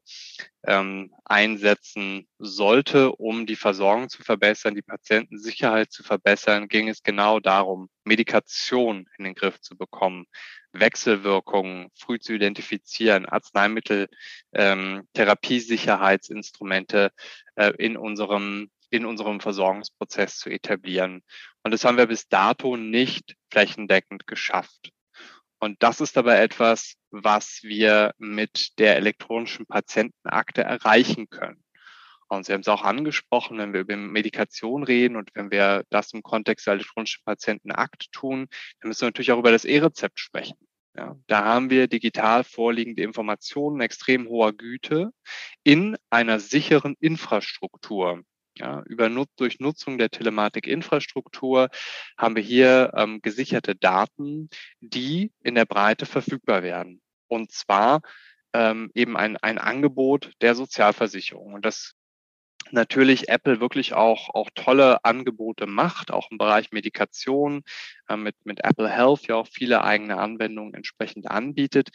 ähm, 0.66 1.12
einsetzen 1.26 2.26
sollte, 2.38 3.12
um 3.12 3.44
die 3.44 3.56
Versorgung 3.56 4.08
zu 4.08 4.22
verbessern, 4.22 4.74
die 4.74 4.80
Patientensicherheit 4.80 5.92
zu 5.92 6.02
verbessern, 6.02 6.66
ging 6.66 6.88
es 6.88 7.02
genau 7.02 7.40
darum, 7.40 7.90
Medikation 8.04 9.06
in 9.18 9.24
den 9.24 9.34
Griff 9.34 9.60
zu 9.60 9.76
bekommen. 9.76 10.24
Wechselwirkungen 10.72 11.90
früh 11.94 12.18
zu 12.18 12.32
identifizieren, 12.32 13.26
Arzneimittel, 13.26 14.08
ähm, 14.54 15.06
Therapiesicherheitsinstrumente 15.12 17.10
äh, 17.56 17.72
in 17.76 17.98
unserem 17.98 18.70
in 18.92 19.06
unserem 19.06 19.40
Versorgungsprozess 19.40 20.38
zu 20.38 20.50
etablieren. 20.50 21.22
Und 21.62 21.72
das 21.72 21.84
haben 21.84 21.96
wir 21.96 22.06
bis 22.06 22.28
dato 22.28 22.76
nicht 22.76 23.36
flächendeckend 23.50 24.26
geschafft. 24.26 24.90
Und 25.58 25.82
das 25.82 26.00
ist 26.00 26.18
aber 26.18 26.38
etwas, 26.38 26.96
was 27.10 27.60
wir 27.62 28.12
mit 28.18 28.78
der 28.78 28.96
elektronischen 28.96 29.66
Patientenakte 29.66 30.62
erreichen 30.62 31.28
können. 31.30 31.62
Und 32.28 32.46
Sie 32.46 32.52
haben 32.52 32.62
es 32.62 32.68
auch 32.68 32.82
angesprochen, 32.82 33.58
wenn 33.58 33.72
wir 33.72 33.80
über 33.80 33.96
Medikation 33.96 34.82
reden 34.82 35.16
und 35.16 35.30
wenn 35.34 35.50
wir 35.50 35.84
das 35.90 36.12
im 36.12 36.22
Kontext 36.22 36.66
der 36.66 36.74
elektronischen 36.74 37.22
Patientenakte 37.24 38.10
tun, 38.10 38.48
dann 38.80 38.88
müssen 38.88 39.02
wir 39.02 39.08
natürlich 39.08 39.32
auch 39.32 39.38
über 39.38 39.52
das 39.52 39.64
E-Rezept 39.64 40.18
sprechen. 40.18 40.56
Ja, 40.96 41.16
da 41.26 41.44
haben 41.44 41.70
wir 41.70 41.88
digital 41.88 42.44
vorliegende 42.44 43.02
Informationen 43.02 43.80
extrem 43.80 44.28
hoher 44.28 44.52
Güte 44.52 45.10
in 45.62 45.96
einer 46.10 46.38
sicheren 46.38 46.96
Infrastruktur. 47.00 48.22
Ja, 48.58 48.82
über 48.84 49.08
Nut 49.08 49.28
durch 49.36 49.60
Nutzung 49.60 49.96
der 49.96 50.10
Telematikinfrastruktur 50.10 51.70
haben 52.18 52.36
wir 52.36 52.42
hier 52.42 52.92
ähm, 52.94 53.22
gesicherte 53.22 53.74
Daten, 53.74 54.50
die 54.80 55.32
in 55.42 55.54
der 55.54 55.64
Breite 55.64 56.04
verfügbar 56.04 56.62
werden. 56.62 57.00
Und 57.28 57.50
zwar 57.50 58.02
ähm, 58.52 58.90
eben 58.94 59.16
ein, 59.16 59.38
ein 59.38 59.56
Angebot 59.58 60.32
der 60.42 60.54
Sozialversicherung. 60.54 61.54
Und 61.54 61.64
das 61.64 61.94
natürlich 62.70 63.28
Apple 63.28 63.60
wirklich 63.60 63.94
auch, 63.94 64.28
auch 64.34 64.50
tolle 64.54 65.04
Angebote 65.04 65.66
macht, 65.66 66.10
auch 66.10 66.30
im 66.30 66.38
Bereich 66.38 66.72
Medikation, 66.72 67.62
äh, 68.08 68.16
mit, 68.16 68.36
mit 68.44 68.64
Apple 68.64 68.88
Health 68.88 69.26
ja 69.26 69.36
auch 69.36 69.48
viele 69.48 69.82
eigene 69.84 70.18
Anwendungen 70.18 70.74
entsprechend 70.74 71.30
anbietet. 71.30 71.90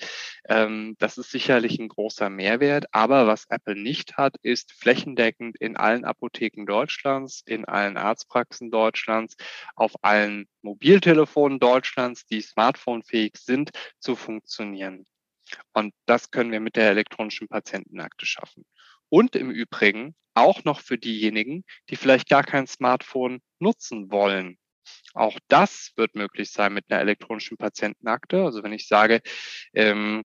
Ähm, 0.48 0.96
das 1.00 1.18
ist 1.18 1.32
sicherlich 1.32 1.80
ein 1.80 1.88
großer 1.88 2.30
Mehrwert. 2.30 2.86
Aber 2.92 3.28
was 3.28 3.46
Apple 3.50 3.76
nicht 3.76 4.18
hat, 4.18 4.36
ist 4.42 4.72
flächendeckend 4.74 5.58
in 5.58 5.78
allen 5.78 6.06
Apotheken 6.06 6.66
Deutschlands, 6.66 7.42
in 7.46 7.66
allen 7.66 7.98
Arztpraxen 7.98 8.72
Deutschlands, 8.72 9.36
auf 9.76 9.94
allen 10.04 10.48
Mobiltelefonen 10.62 11.60
Deutschlands, 11.60 12.26
die 12.26 12.42
smartphonefähig 12.42 13.34
sind, 13.38 13.70
zu 14.00 14.16
funktionieren. 14.16 15.06
Und 15.74 15.94
das 16.06 16.32
können 16.32 16.52
wir 16.52 16.60
mit 16.60 16.76
der 16.76 16.90
elektronischen 16.90 17.48
Patientenakte 17.48 18.26
schaffen. 18.26 18.66
Und 19.10 19.36
im 19.36 19.52
Übrigen 19.52 20.16
auch 20.34 20.64
noch 20.64 20.82
für 20.82 20.98
diejenigen, 20.98 21.64
die 21.90 21.96
vielleicht 21.96 22.30
gar 22.30 22.44
kein 22.44 22.68
Smartphone 22.68 23.42
nutzen 23.60 24.12
wollen. 24.12 24.58
Auch 25.14 25.38
das 25.48 25.92
wird 25.96 26.16
möglich 26.16 26.52
sein 26.52 26.74
mit 26.74 26.86
einer 26.90 27.02
elektronischen 27.02 27.58
Patientenakte. 27.58 28.44
Also 28.44 28.64
wenn 28.64 28.74
ich 28.74 28.88
sage, 28.88 29.22
ähm, 29.74 30.24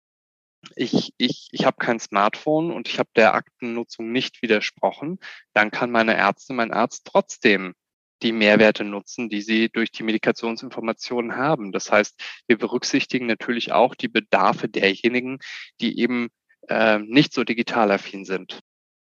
ich, 0.75 1.13
ich, 1.19 1.49
ich 1.53 1.65
habe 1.65 1.77
kein 1.79 2.01
Smartphone 2.01 2.71
und 2.71 2.89
ich 2.89 2.99
habe 2.99 3.11
der 3.17 3.35
Aktennutzung 3.35 4.11
nicht 4.13 4.43
widersprochen, 4.43 5.19
dann 5.53 5.71
kann 5.71 5.91
meine 5.91 6.15
Ärztin, 6.15 6.57
mein 6.57 6.73
Arzt 6.73 7.03
trotzdem 7.05 7.75
die 8.23 8.33
Mehrwerte 8.33 8.85
nutzen, 8.85 9.29
die 9.29 9.43
sie 9.43 9.69
durch 9.69 9.91
die 9.91 10.03
Medikationsinformationen 10.03 11.37
haben. 11.37 11.73
Das 11.73 11.93
heißt, 11.93 12.19
wir 12.47 12.57
berücksichtigen 12.59 13.27
natürlich 13.27 13.73
auch 13.73 13.95
die 13.95 14.09
Bedarfe 14.09 14.69
derjenigen, 14.69 15.39
die 15.81 16.01
eben 16.01 16.29
äh, 16.69 16.99
nicht 16.99 17.35
so 17.35 17.45
digital 17.45 17.91
affin 17.91 18.25
sind. 18.25 18.61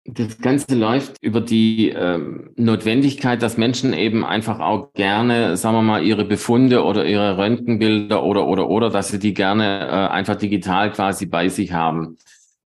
Das 0.05 0.39
Ganze 0.39 0.73
läuft 0.75 1.17
über 1.21 1.41
die 1.41 1.89
ähm, 1.89 2.49
Notwendigkeit, 2.55 3.41
dass 3.41 3.57
Menschen 3.57 3.93
eben 3.93 4.25
einfach 4.25 4.59
auch 4.59 4.93
gerne, 4.93 5.57
sagen 5.57 5.75
wir 5.75 5.83
mal, 5.83 6.03
ihre 6.03 6.25
Befunde 6.25 6.83
oder 6.83 7.05
ihre 7.05 7.37
Röntgenbilder 7.37 8.23
oder 8.23 8.47
oder 8.47 8.67
oder, 8.67 8.89
dass 8.89 9.09
sie 9.09 9.19
die 9.19 9.35
gerne 9.35 9.87
äh, 9.87 9.91
einfach 10.11 10.37
digital 10.37 10.91
quasi 10.91 11.27
bei 11.27 11.49
sich 11.49 11.71
haben. 11.71 12.17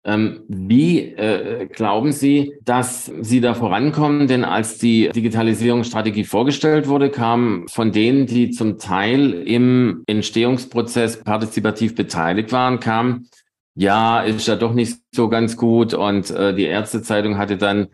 Ähm, 0.06 0.44
wie 0.48 1.00
äh, 1.00 1.66
glauben 1.66 2.12
Sie, 2.12 2.54
dass 2.64 3.12
Sie 3.22 3.42
da 3.42 3.56
vorankommen? 3.56 4.28
Denn 4.28 4.46
als 4.46 4.78
die 4.78 5.10
Digitalisierungsstrategie 5.10 6.26
vorgestellt 6.26 6.88
wurde, 6.88 7.10
kam 7.10 7.66
von 7.68 7.92
denen, 7.92 8.28
die 8.28 8.52
zum 8.52 8.78
Teil 8.78 9.34
im 9.34 10.04
Entstehungsprozess 10.06 11.24
partizipativ 11.24 11.96
beteiligt 11.96 12.52
waren, 12.52 12.80
kam, 12.80 13.26
ja, 13.76 14.22
ist 14.22 14.48
ja 14.48 14.56
doch 14.56 14.74
nicht 14.74 14.98
so 15.14 15.30
ganz 15.30 15.58
gut. 15.58 15.94
Und 15.94 16.32
äh, 16.32 16.54
die 16.56 16.66
Ärztezeitung 16.66 17.38
hatte 17.38 17.58
dann 17.58 17.88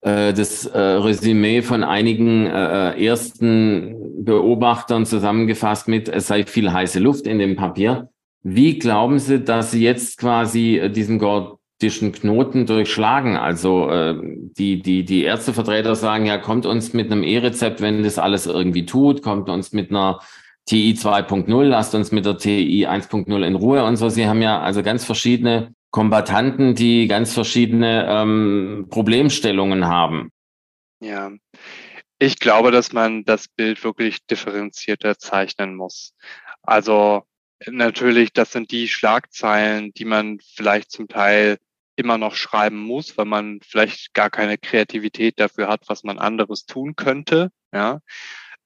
äh, 0.00 0.32
das 0.32 0.66
äh, 0.66 0.78
Resümee 0.78 1.62
von 1.62 1.84
einigen 1.84 2.46
äh, 2.46 2.92
äh, 2.92 3.06
ersten 3.06 4.24
Beobachtern 4.24 5.04
zusammengefasst 5.06 5.88
mit, 5.88 6.08
es 6.08 6.26
sei 6.26 6.44
viel 6.44 6.72
heiße 6.72 6.98
Luft 6.98 7.26
in 7.26 7.38
dem 7.38 7.56
Papier. 7.56 8.08
Wie 8.42 8.78
glauben 8.78 9.18
Sie, 9.18 9.42
dass 9.42 9.72
Sie 9.72 9.82
jetzt 9.82 10.18
quasi 10.18 10.78
äh, 10.78 10.90
diesen 10.90 11.18
gordischen 11.18 12.12
Knoten 12.12 12.64
durchschlagen? 12.64 13.36
Also 13.36 13.90
äh, 13.90 14.14
die, 14.56 14.80
die, 14.80 15.04
die 15.04 15.24
Ärztevertreter 15.24 15.94
sagen, 15.96 16.26
ja, 16.26 16.38
kommt 16.38 16.64
uns 16.64 16.94
mit 16.94 17.12
einem 17.12 17.22
E-Rezept, 17.22 17.82
wenn 17.82 18.02
das 18.02 18.18
alles 18.18 18.46
irgendwie 18.46 18.86
tut, 18.86 19.22
kommt 19.22 19.50
uns 19.50 19.72
mit 19.72 19.90
einer 19.90 20.20
TI 20.66 20.92
2.0, 20.92 21.62
lasst 21.64 21.94
uns 21.94 22.12
mit 22.12 22.26
der 22.26 22.38
TI 22.38 22.86
1.0 22.86 23.46
in 23.46 23.54
Ruhe 23.54 23.84
und 23.84 23.96
so. 23.96 24.08
Sie 24.08 24.26
haben 24.26 24.42
ja 24.42 24.60
also 24.60 24.82
ganz 24.82 25.04
verschiedene 25.04 25.72
Kombatanten, 25.90 26.74
die 26.74 27.06
ganz 27.06 27.32
verschiedene 27.32 28.06
ähm, 28.08 28.86
Problemstellungen 28.90 29.86
haben. 29.86 30.30
Ja, 31.00 31.30
ich 32.18 32.38
glaube, 32.38 32.70
dass 32.70 32.92
man 32.92 33.24
das 33.24 33.48
Bild 33.48 33.84
wirklich 33.84 34.26
differenzierter 34.26 35.18
zeichnen 35.18 35.76
muss. 35.76 36.14
Also 36.62 37.24
Natürlich, 37.64 38.32
das 38.32 38.52
sind 38.52 38.70
die 38.70 38.88
Schlagzeilen, 38.88 39.92
die 39.94 40.04
man 40.04 40.40
vielleicht 40.40 40.90
zum 40.90 41.08
Teil 41.08 41.58
immer 41.96 42.18
noch 42.18 42.34
schreiben 42.34 42.76
muss, 42.76 43.16
weil 43.16 43.24
man 43.24 43.60
vielleicht 43.62 44.12
gar 44.12 44.28
keine 44.28 44.58
Kreativität 44.58 45.40
dafür 45.40 45.68
hat, 45.68 45.88
was 45.88 46.04
man 46.04 46.18
anderes 46.18 46.66
tun 46.66 46.96
könnte. 46.96 47.50
Ja. 47.72 48.00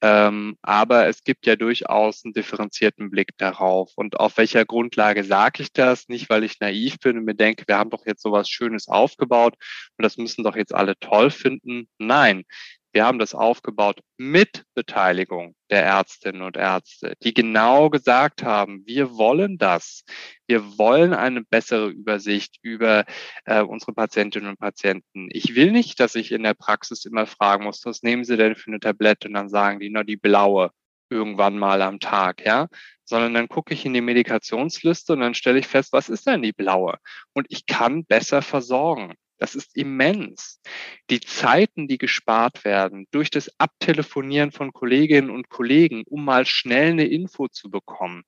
Ähm, 0.02 0.56
aber 0.62 1.08
es 1.08 1.24
gibt 1.24 1.46
ja 1.46 1.56
durchaus 1.56 2.24
einen 2.24 2.32
differenzierten 2.32 3.10
Blick 3.10 3.36
darauf. 3.36 3.92
Und 3.96 4.18
auf 4.18 4.38
welcher 4.38 4.64
Grundlage 4.64 5.24
sage 5.24 5.62
ich 5.62 5.72
das? 5.72 6.08
Nicht, 6.08 6.30
weil 6.30 6.44
ich 6.44 6.60
naiv 6.60 6.98
bin 7.00 7.18
und 7.18 7.24
mir 7.24 7.34
denke, 7.34 7.64
wir 7.66 7.78
haben 7.78 7.90
doch 7.90 8.06
jetzt 8.06 8.22
sowas 8.22 8.48
Schönes 8.48 8.88
aufgebaut 8.88 9.54
und 9.96 10.02
das 10.02 10.16
müssen 10.16 10.44
doch 10.44 10.56
jetzt 10.56 10.74
alle 10.74 10.98
toll 10.98 11.30
finden. 11.30 11.88
Nein, 11.98 12.44
wir 12.92 13.04
haben 13.04 13.18
das 13.18 13.34
aufgebaut 13.34 14.00
mit 14.16 14.64
Beteiligung 14.74 15.54
der 15.70 15.84
Ärztinnen 15.84 16.42
und 16.42 16.56
Ärzte, 16.56 17.14
die 17.22 17.32
genau 17.32 17.88
gesagt 17.90 18.42
haben, 18.42 18.82
wir 18.84 19.16
wollen 19.16 19.58
das. 19.58 20.04
Wir 20.46 20.78
wollen 20.78 21.14
eine 21.14 21.42
bessere 21.42 21.88
Übersicht 21.88 22.58
über 22.62 23.04
äh, 23.44 23.62
unsere 23.62 23.92
Patientinnen 23.92 24.50
und 24.50 24.58
Patienten. 24.58 25.28
Ich 25.30 25.54
will 25.54 25.70
nicht, 25.70 26.00
dass 26.00 26.16
ich 26.16 26.32
in 26.32 26.42
der 26.42 26.54
Praxis 26.54 27.04
immer 27.04 27.26
fragen 27.26 27.64
muss, 27.64 27.84
was 27.84 28.02
nehmen 28.02 28.24
Sie 28.24 28.36
denn 28.36 28.56
für 28.56 28.68
eine 28.68 28.80
Tablette? 28.80 29.28
Und 29.28 29.34
dann 29.34 29.48
sagen 29.48 29.78
die, 29.78 29.90
na, 29.90 30.02
die 30.02 30.16
blaue 30.16 30.70
irgendwann 31.10 31.58
mal 31.58 31.82
am 31.82 32.00
Tag, 32.00 32.44
ja, 32.44 32.68
sondern 33.04 33.34
dann 33.34 33.48
gucke 33.48 33.74
ich 33.74 33.84
in 33.84 33.94
die 33.94 34.00
Medikationsliste 34.00 35.12
und 35.12 35.20
dann 35.20 35.34
stelle 35.34 35.58
ich 35.58 35.66
fest, 35.66 35.92
was 35.92 36.08
ist 36.08 36.26
denn 36.26 36.42
die 36.42 36.52
blaue? 36.52 36.98
Und 37.32 37.46
ich 37.50 37.66
kann 37.66 38.04
besser 38.04 38.42
versorgen. 38.42 39.14
Das 39.40 39.54
ist 39.54 39.74
immens. 39.74 40.60
Die 41.08 41.20
Zeiten, 41.20 41.88
die 41.88 41.96
gespart 41.96 42.64
werden 42.64 43.06
durch 43.10 43.30
das 43.30 43.50
Abtelefonieren 43.58 44.52
von 44.52 44.72
Kolleginnen 44.72 45.30
und 45.30 45.48
Kollegen, 45.48 46.04
um 46.06 46.26
mal 46.26 46.44
schnell 46.44 46.90
eine 46.90 47.06
Info 47.06 47.48
zu 47.48 47.70
bekommen. 47.70 48.24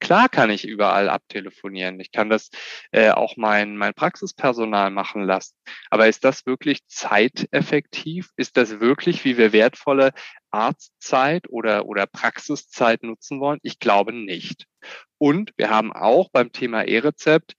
Klar 0.00 0.28
kann 0.30 0.50
ich 0.50 0.66
überall 0.66 1.10
abtelefonieren. 1.10 2.00
Ich 2.00 2.10
kann 2.10 2.30
das 2.30 2.48
äh, 2.90 3.10
auch 3.10 3.36
mein, 3.36 3.76
mein 3.76 3.92
Praxispersonal 3.92 4.90
machen 4.90 5.24
lassen. 5.24 5.56
Aber 5.90 6.08
ist 6.08 6.24
das 6.24 6.46
wirklich 6.46 6.86
zeiteffektiv? 6.86 8.30
Ist 8.36 8.56
das 8.56 8.80
wirklich, 8.80 9.24
wie 9.24 9.36
wir 9.36 9.52
wertvolle 9.52 10.12
Arztzeit 10.50 11.48
oder, 11.50 11.86
oder 11.86 12.06
Praxiszeit 12.06 13.02
nutzen 13.02 13.40
wollen? 13.40 13.58
Ich 13.62 13.78
glaube 13.78 14.12
nicht. 14.12 14.66
Und 15.18 15.52
wir 15.56 15.70
haben 15.70 15.92
auch 15.92 16.30
beim 16.30 16.52
Thema 16.52 16.84
E-Rezept 16.84 17.54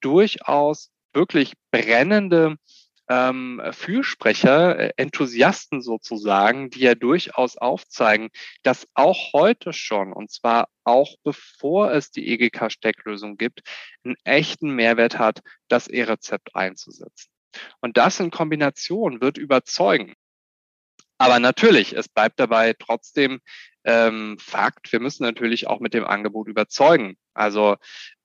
durchaus 0.00 0.91
wirklich 1.14 1.54
brennende 1.70 2.56
ähm, 3.08 3.60
Fürsprecher, 3.72 4.78
äh, 4.78 4.92
Enthusiasten 4.96 5.82
sozusagen, 5.82 6.70
die 6.70 6.80
ja 6.80 6.94
durchaus 6.94 7.56
aufzeigen, 7.56 8.30
dass 8.62 8.86
auch 8.94 9.32
heute 9.32 9.72
schon, 9.72 10.12
und 10.12 10.30
zwar 10.30 10.68
auch 10.84 11.16
bevor 11.22 11.92
es 11.92 12.10
die 12.10 12.28
EGK-Stecklösung 12.28 13.36
gibt, 13.36 13.62
einen 14.04 14.16
echten 14.24 14.70
Mehrwert 14.70 15.18
hat, 15.18 15.40
das 15.68 15.88
E-Rezept 15.88 16.54
einzusetzen. 16.54 17.28
Und 17.80 17.96
das 17.96 18.18
in 18.18 18.30
Kombination 18.30 19.20
wird 19.20 19.36
überzeugen. 19.36 20.14
Aber 21.22 21.38
natürlich, 21.38 21.92
es 21.96 22.08
bleibt 22.08 22.40
dabei 22.40 22.74
trotzdem 22.76 23.38
ähm, 23.84 24.38
Fakt, 24.40 24.90
wir 24.90 24.98
müssen 24.98 25.22
natürlich 25.22 25.68
auch 25.68 25.78
mit 25.78 25.94
dem 25.94 26.04
Angebot 26.04 26.48
überzeugen. 26.48 27.16
Also 27.32 27.76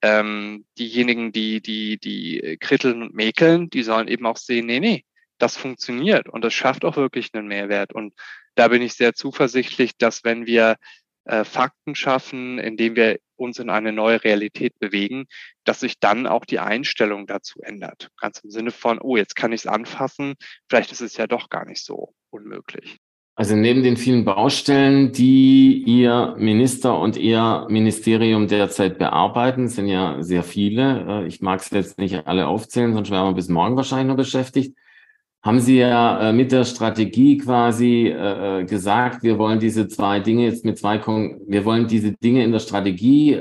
ähm, 0.02 0.66
diejenigen, 0.80 1.32
die, 1.32 1.62
die, 1.62 2.00
die 2.00 2.58
kritteln 2.60 3.04
und 3.04 3.14
mäkeln, 3.14 3.70
die 3.70 3.84
sollen 3.84 4.08
eben 4.08 4.26
auch 4.26 4.38
sehen, 4.38 4.66
nee, 4.66 4.80
nee, 4.80 5.06
das 5.38 5.58
funktioniert 5.58 6.28
und 6.28 6.44
das 6.44 6.56
schafft 6.56 6.86
auch 6.86 6.96
wirklich 6.96 7.36
einen 7.36 7.48
Mehrwert. 7.48 7.94
Und 7.94 8.16
da 8.56 8.68
bin 8.68 8.82
ich 8.82 8.94
sehr 8.96 9.14
zuversichtlich, 9.14 9.96
dass 10.00 10.24
wenn 10.24 10.48
wir 10.48 10.78
äh, 11.26 11.44
Fakten 11.44 11.94
schaffen, 11.94 12.58
indem 12.58 12.96
wir 12.96 13.20
uns 13.36 13.60
in 13.60 13.70
eine 13.70 13.94
neue 13.94 14.24
Realität 14.24 14.80
bewegen, 14.80 15.28
dass 15.66 15.82
sich 15.82 16.00
dann 16.00 16.26
auch 16.26 16.46
die 16.46 16.58
Einstellung 16.58 17.28
dazu 17.28 17.62
ändert. 17.62 18.10
Ganz 18.20 18.40
im 18.40 18.50
Sinne 18.50 18.72
von, 18.72 19.00
oh, 19.00 19.18
jetzt 19.18 19.36
kann 19.36 19.52
ich 19.52 19.62
es 19.62 19.68
anfassen, 19.68 20.34
vielleicht 20.68 20.92
ist 20.92 21.02
es 21.02 21.16
ja 21.16 21.28
doch 21.28 21.50
gar 21.50 21.66
nicht 21.66 21.86
so 21.86 22.16
unmöglich. 22.38 23.00
Also 23.40 23.56
neben 23.56 23.84
den 23.84 23.98
vielen 23.98 24.26
Baustellen, 24.26 25.12
die 25.12 25.84
Ihr 25.86 26.34
Minister 26.40 27.00
und 27.00 27.18
Ihr 27.18 27.68
Ministerium 27.70 28.48
derzeit 28.48 28.98
bearbeiten, 28.98 29.68
sind 29.68 29.88
ja 29.88 30.24
sehr 30.24 30.42
viele. 30.42 31.06
Äh, 31.24 31.28
ich 31.28 31.40
mag 31.40 31.60
es 31.60 31.70
jetzt 31.70 32.00
nicht 32.00 32.26
alle 32.26 32.48
aufzählen, 32.48 32.94
sonst 32.94 33.12
wären 33.12 33.28
wir 33.28 33.36
bis 33.36 33.48
morgen 33.48 33.76
wahrscheinlich 33.76 34.08
noch 34.08 34.16
beschäftigt. 34.16 34.76
Haben 35.44 35.60
Sie 35.60 35.78
ja 35.78 36.30
äh, 36.30 36.34
mit 36.34 36.52
der 36.52 36.66
Strategie 36.66 37.38
quasi 37.38 38.08
äh, 38.08 38.66
gesagt, 38.66 39.22
wir 39.22 39.38
wollen 39.38 39.60
diese 39.60 39.88
zwei 39.88 40.20
Dinge 40.20 40.46
jetzt 40.46 40.66
mit 40.66 40.80
zwei, 40.80 41.00
wir 41.06 41.64
wollen 41.64 41.88
diese 41.88 42.14
Dinge 42.14 42.44
in 42.44 42.52
der 42.52 42.60
Strategie 42.60 43.40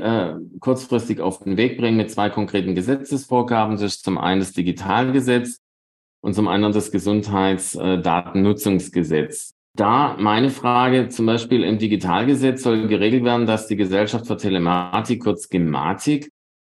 kurzfristig 0.61 1.23
auf 1.23 1.43
den 1.43 1.57
Weg 1.57 1.79
bringen 1.79 1.97
mit 1.97 2.11
zwei 2.11 2.29
konkreten 2.29 2.75
Gesetzesvorgaben. 2.75 3.77
Das 3.77 3.83
ist 3.95 4.05
zum 4.05 4.19
einen 4.19 4.41
das 4.41 4.53
Digitalgesetz 4.53 5.63
und 6.21 6.35
zum 6.35 6.49
anderen 6.49 6.75
das 6.75 6.91
Gesundheitsdatennutzungsgesetz. 6.91 9.55
Da 9.75 10.17
meine 10.19 10.51
Frage, 10.51 11.09
zum 11.09 11.25
Beispiel 11.27 11.63
im 11.63 11.79
Digitalgesetz 11.79 12.63
soll 12.63 12.89
geregelt 12.89 13.25
werden, 13.25 13.47
dass 13.47 13.67
die 13.67 13.77
Gesellschaft 13.77 14.27
für 14.27 14.37
Telematik, 14.37 15.23
kurz 15.23 15.49
Gematik, 15.49 16.31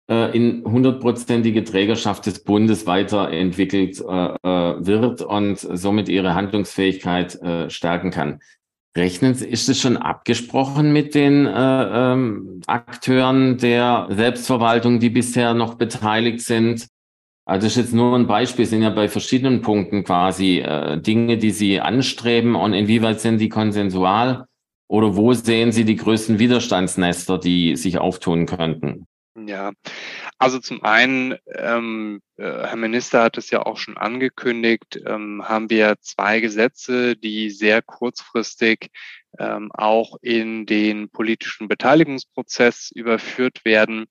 äh, 0.09 0.37
in 0.37 0.65
hundertprozentige 0.65 1.65
Trägerschaft 1.65 2.27
des 2.27 2.43
Bundes 2.43 2.87
weiterentwickelt 2.87 4.01
äh, 4.01 4.05
äh, 4.05 4.87
wird 4.87 5.21
und 5.21 5.59
somit 5.59 6.09
ihre 6.09 6.35
Handlungsfähigkeit 6.35 7.39
stärken 7.69 8.11
kann. 8.11 8.41
Rechnen 8.97 9.35
Sie, 9.35 9.47
ist 9.47 9.69
es 9.69 9.79
schon 9.79 9.99
abgesprochen 9.99 10.91
mit 10.91 11.15
den 11.15 11.45
äh, 11.45 11.51
ähm, 11.53 12.63
Akteuren 12.67 13.59
der 13.59 14.09
Selbstverwaltung, 14.11 15.01
die 15.01 15.11
bisher 15.11 15.53
noch 15.53 15.75
beteiligt 15.75 16.41
sind? 16.41 16.89
Also 17.49 17.67
das 17.67 17.77
ist 17.77 17.85
jetzt 17.85 17.95
nur 17.95 18.17
ein 18.17 18.27
Beispiel, 18.27 18.67
sind 18.67 18.83
ja 18.83 18.91
bei 18.91 19.09
verschiedenen 19.09 19.63
Punkten 19.63 20.03
quasi 20.03 20.59
äh, 20.59 21.01
Dinge, 21.01 21.39
die 21.39 21.53
Sie 21.53 21.81
anstreben 21.81 22.57
und 22.57 22.73
inwieweit 22.73 23.21
sind 23.21 23.39
die 23.39 23.49
konsensual 23.49 24.47
oder 24.89 25.15
wo 25.15 25.33
sehen 25.33 25.71
Sie 25.71 25.85
die 25.85 25.95
größten 25.95 26.41
Widerstandsnester, 26.41 27.39
die 27.39 27.77
sich 27.77 27.99
auftun 27.99 28.47
könnten? 28.47 29.07
Ja, 29.37 29.71
also 30.39 30.59
zum 30.59 30.83
einen, 30.83 31.37
ähm, 31.55 32.21
äh, 32.37 32.43
Herr 32.43 32.77
Minister 32.77 33.23
hat 33.23 33.39
es 33.39 33.51
ja 33.51 33.65
auch 33.65 33.77
schon 33.77 33.97
angekündigt, 33.97 35.01
ähm, 35.07 35.43
haben 35.45 35.71
wir 35.71 35.97
zwei 36.01 36.41
Gesetze, 36.41 37.17
die 37.17 37.51
sehr 37.51 37.81
kurzfristig 37.81 38.91
ähm, 39.39 39.71
auch 39.73 40.17
in 40.21 40.67
den 40.67 41.09
politischen 41.11 41.69
Beteiligungsprozess 41.69 42.91
überführt 42.95 43.65
werden. 43.65 44.07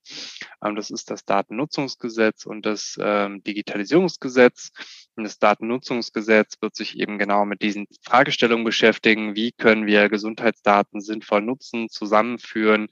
Ähm, 0.64 0.76
das 0.76 0.90
ist 0.90 1.10
das 1.10 1.24
Datennutzungsgesetz 1.24 2.46
und 2.46 2.66
das 2.66 2.98
ähm, 3.00 3.42
Digitalisierungsgesetz. 3.42 4.70
Und 5.16 5.24
das 5.24 5.38
Datennutzungsgesetz 5.38 6.56
wird 6.60 6.76
sich 6.76 6.98
eben 6.98 7.18
genau 7.18 7.46
mit 7.46 7.62
diesen 7.62 7.86
Fragestellungen 8.02 8.66
beschäftigen. 8.66 9.34
Wie 9.34 9.50
können 9.50 9.86
wir 9.86 10.10
Gesundheitsdaten 10.10 11.00
sinnvoll 11.00 11.40
nutzen, 11.40 11.88
zusammenführen, 11.88 12.88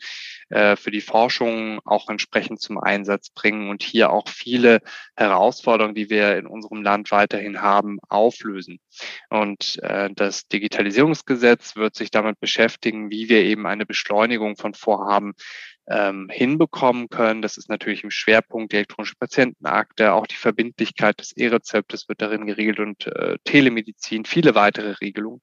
äh, 0.49 0.77
für 0.77 0.91
die 0.91 1.03
Forschung 1.03 1.81
auch 1.85 2.09
entsprechend 2.09 2.63
zum 2.63 2.79
Einsatz 2.79 3.29
bringen 3.29 3.69
und 3.69 3.83
hier 3.83 4.11
auch 4.11 4.27
viele 4.29 4.81
Herausforderungen, 5.17 5.95
die 5.95 6.09
wir 6.09 6.39
in 6.39 6.47
unserem 6.47 6.83
Land 6.83 7.11
weiterhin 7.11 7.61
haben, 7.61 7.99
auflösen. 8.09 8.79
Und 9.29 9.79
äh, 9.83 10.09
das 10.15 10.49
Digitalisierungsgesetz 10.49 11.77
wird 11.77 11.95
sich 11.95 12.11
damit 12.11 12.24
damit 12.25 12.41
beschäftigen, 12.41 13.11
wie 13.11 13.29
wir 13.29 13.43
eben 13.43 13.67
eine 13.67 13.87
Beschleunigung 13.87 14.57
von 14.57 14.75
Vorhaben 14.75 15.35
ähm, 15.87 16.29
hinbekommen 16.31 17.09
können. 17.09 17.43
Das 17.43 17.57
ist 17.57 17.69
natürlich 17.69 18.05
im 18.05 18.11
Schwerpunkt 18.11 18.73
die 18.73 18.77
elektronische 18.77 19.17
Patientenakte, 19.17 20.13
auch 20.13 20.27
die 20.27 20.37
Verbindlichkeit 20.37 21.21
des 21.21 21.33
E-Rezeptes 21.33 22.09
wird 22.09 22.23
darin 22.23 22.47
geregelt 22.47 22.81
und 22.81 23.07
äh, 23.07 23.37
Telemedizin, 23.45 24.25
viele 24.25 24.55
weitere 24.55 24.93
Regelungen 24.93 25.41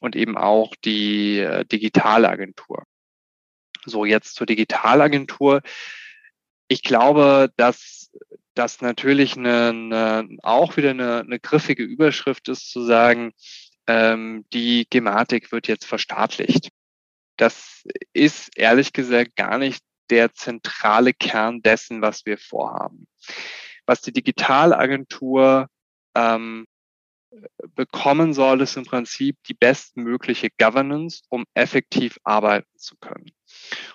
und 0.00 0.16
eben 0.16 0.36
auch 0.36 0.74
die 0.84 1.38
äh, 1.38 1.64
Digitalagentur. 1.64 2.84
So, 3.86 4.04
jetzt 4.04 4.34
zur 4.34 4.46
Digitalagentur. 4.46 5.62
Ich 6.68 6.82
glaube, 6.82 7.50
dass 7.56 8.10
das 8.54 8.80
natürlich 8.80 9.36
eine, 9.36 9.68
eine, 9.68 10.28
auch 10.42 10.76
wieder 10.76 10.90
eine, 10.90 11.20
eine 11.20 11.40
griffige 11.40 11.82
Überschrift 11.82 12.48
ist, 12.48 12.70
zu 12.70 12.82
sagen, 12.82 13.32
ähm, 13.90 14.44
die 14.52 14.86
Gematik 14.88 15.50
wird 15.50 15.66
jetzt 15.66 15.84
verstaatlicht. 15.84 16.68
Das 17.36 17.82
ist 18.12 18.56
ehrlich 18.56 18.92
gesagt 18.92 19.34
gar 19.34 19.58
nicht 19.58 19.82
der 20.10 20.32
zentrale 20.32 21.12
Kern 21.12 21.60
dessen, 21.60 22.00
was 22.00 22.24
wir 22.24 22.38
vorhaben. 22.38 23.08
Was 23.86 24.00
die 24.00 24.12
Digitalagentur 24.12 25.66
ähm, 26.14 26.66
bekommen 27.74 28.34
soll, 28.34 28.60
ist 28.60 28.76
im 28.76 28.84
Prinzip 28.84 29.36
die 29.46 29.54
bestmögliche 29.54 30.48
Governance, 30.58 31.22
um 31.28 31.44
effektiv 31.54 32.18
arbeiten 32.24 32.78
zu 32.78 32.96
können. 33.00 33.30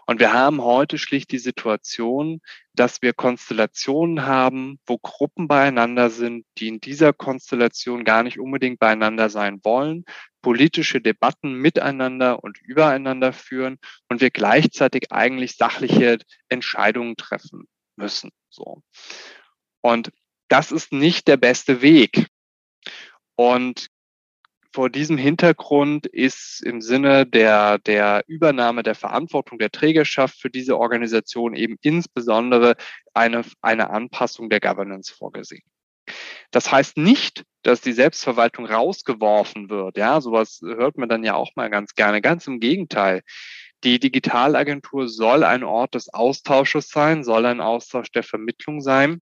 Und 0.05 0.19
wir 0.19 0.33
haben 0.33 0.61
heute 0.61 0.97
schlicht 0.97 1.31
die 1.31 1.39
Situation, 1.39 2.41
dass 2.73 3.01
wir 3.01 3.13
Konstellationen 3.13 4.25
haben, 4.25 4.79
wo 4.85 4.97
Gruppen 4.97 5.47
beieinander 5.47 6.09
sind, 6.09 6.45
die 6.57 6.67
in 6.67 6.79
dieser 6.79 7.13
Konstellation 7.13 8.03
gar 8.03 8.23
nicht 8.23 8.39
unbedingt 8.39 8.79
beieinander 8.79 9.29
sein 9.29 9.59
wollen, 9.63 10.05
politische 10.41 11.01
Debatten 11.01 11.53
miteinander 11.53 12.43
und 12.43 12.59
übereinander 12.59 13.33
führen 13.33 13.79
und 14.09 14.21
wir 14.21 14.29
gleichzeitig 14.29 15.11
eigentlich 15.11 15.55
sachliche 15.55 16.19
Entscheidungen 16.49 17.15
treffen 17.15 17.67
müssen. 17.95 18.31
So. 18.49 18.81
Und 19.81 20.11
das 20.47 20.71
ist 20.71 20.91
nicht 20.91 21.27
der 21.27 21.37
beste 21.37 21.81
Weg. 21.81 22.27
Und 23.35 23.87
vor 24.75 24.89
diesem 24.89 25.17
Hintergrund 25.17 26.05
ist 26.05 26.61
im 26.61 26.81
Sinne 26.81 27.25
der, 27.25 27.77
der 27.79 28.25
Übernahme 28.27 28.83
der 28.83 28.93
Verantwortung 28.93 29.57
der 29.57 29.71
Trägerschaft 29.71 30.37
für 30.39 30.49
diese 30.49 30.77
Organisation 30.77 31.55
eben 31.55 31.77
insbesondere 31.81 32.75
eine, 33.13 33.45
eine 33.61 33.89
Anpassung 33.89 34.49
der 34.49 34.59
Governance 34.59 35.13
vorgesehen. 35.13 35.63
Das 36.51 36.73
heißt 36.73 36.97
nicht, 36.97 37.45
dass 37.63 37.79
die 37.79 37.93
Selbstverwaltung 37.93 38.65
rausgeworfen 38.65 39.69
wird. 39.69 39.97
Ja, 39.97 40.19
sowas 40.19 40.59
hört 40.61 40.97
man 40.97 41.07
dann 41.07 41.23
ja 41.23 41.35
auch 41.35 41.55
mal 41.55 41.69
ganz 41.69 41.95
gerne. 41.95 42.21
Ganz 42.21 42.45
im 42.47 42.59
Gegenteil. 42.59 43.21
Die 43.85 43.99
Digitalagentur 43.99 45.07
soll 45.07 45.45
ein 45.45 45.63
Ort 45.63 45.95
des 45.95 46.13
Austausches 46.13 46.89
sein, 46.89 47.23
soll 47.23 47.45
ein 47.45 47.61
Austausch 47.61 48.11
der 48.11 48.23
Vermittlung 48.23 48.81
sein 48.81 49.21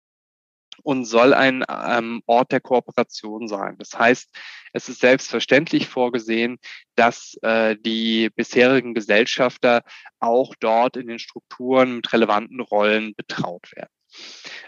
und 0.82 1.06
soll 1.06 1.34
ein 1.34 1.64
ähm, 1.70 2.22
Ort 2.26 2.52
der 2.52 2.62
Kooperation 2.62 3.48
sein. 3.48 3.76
Das 3.78 3.98
heißt, 3.98 4.30
es 4.74 4.90
ist 4.90 5.02
selbstverständlich 5.02 5.88
vorgesehen, 5.88 6.58
dass 6.96 7.36
äh, 7.42 7.76
die 7.78 8.30
bisherigen 8.30 8.94
Gesellschafter 8.94 9.84
auch 10.20 10.56
dort 10.60 10.98
in 10.98 11.08
den 11.08 11.20
Strukturen 11.20 11.98
mit 11.98 12.12
relevanten 12.12 12.60
Rollen 12.60 13.14
betraut 13.16 13.72
werden. 13.76 13.92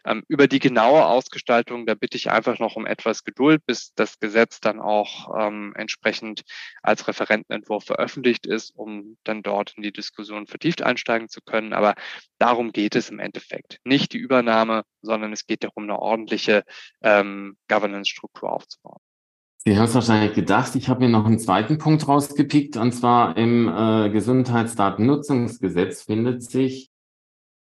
Ähm, 0.05 0.23
über 0.27 0.47
die 0.47 0.59
genaue 0.59 1.05
Ausgestaltung, 1.05 1.85
da 1.85 1.95
bitte 1.95 2.17
ich 2.17 2.29
einfach 2.29 2.59
noch 2.59 2.75
um 2.75 2.85
etwas 2.85 3.23
Geduld, 3.23 3.65
bis 3.65 3.93
das 3.95 4.19
Gesetz 4.19 4.59
dann 4.59 4.79
auch 4.79 5.29
ähm, 5.39 5.73
entsprechend 5.75 6.43
als 6.81 7.07
Referentenentwurf 7.07 7.85
veröffentlicht 7.85 8.45
ist, 8.45 8.71
um 8.75 9.17
dann 9.23 9.41
dort 9.41 9.73
in 9.75 9.83
die 9.83 9.91
Diskussion 9.91 10.47
vertieft 10.47 10.81
einsteigen 10.81 11.29
zu 11.29 11.41
können. 11.41 11.73
Aber 11.73 11.95
darum 12.37 12.71
geht 12.71 12.95
es 12.95 13.09
im 13.09 13.19
Endeffekt. 13.19 13.79
Nicht 13.83 14.13
die 14.13 14.17
Übernahme, 14.19 14.83
sondern 15.01 15.33
es 15.33 15.45
geht 15.45 15.63
darum, 15.63 15.83
eine 15.83 15.99
ordentliche 15.99 16.63
ähm, 17.01 17.57
Governance-Struktur 17.67 18.51
aufzubauen. 18.51 18.99
Sie 19.67 19.75
haben 19.77 19.85
es 19.85 19.95
wahrscheinlich 19.95 20.33
gedacht. 20.33 20.75
Ich 20.75 20.89
habe 20.89 20.99
mir 20.99 21.09
noch 21.09 21.25
einen 21.25 21.39
zweiten 21.39 21.79
Punkt 21.79 22.07
rausgepickt, 22.07 22.77
und 22.77 22.91
zwar 22.91 23.35
im 23.35 23.67
äh, 23.67 24.11
Gesundheitsdatennutzungsgesetz 24.11 26.03
findet 26.03 26.43
sich 26.43 26.91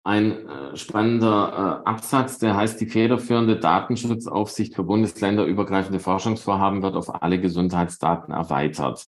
ein 0.02 0.48
äh, 0.48 0.76
spannender 0.76 1.82
äh, 1.84 1.88
Absatz, 1.88 2.38
der 2.38 2.56
heißt, 2.56 2.80
die 2.80 2.86
federführende 2.86 3.56
Datenschutzaufsicht 3.56 4.74
für 4.74 4.84
bundesländerübergreifende 4.84 6.00
Forschungsvorhaben 6.00 6.82
wird 6.82 6.96
auf 6.96 7.22
alle 7.22 7.40
Gesundheitsdaten 7.40 8.32
erweitert. 8.32 9.04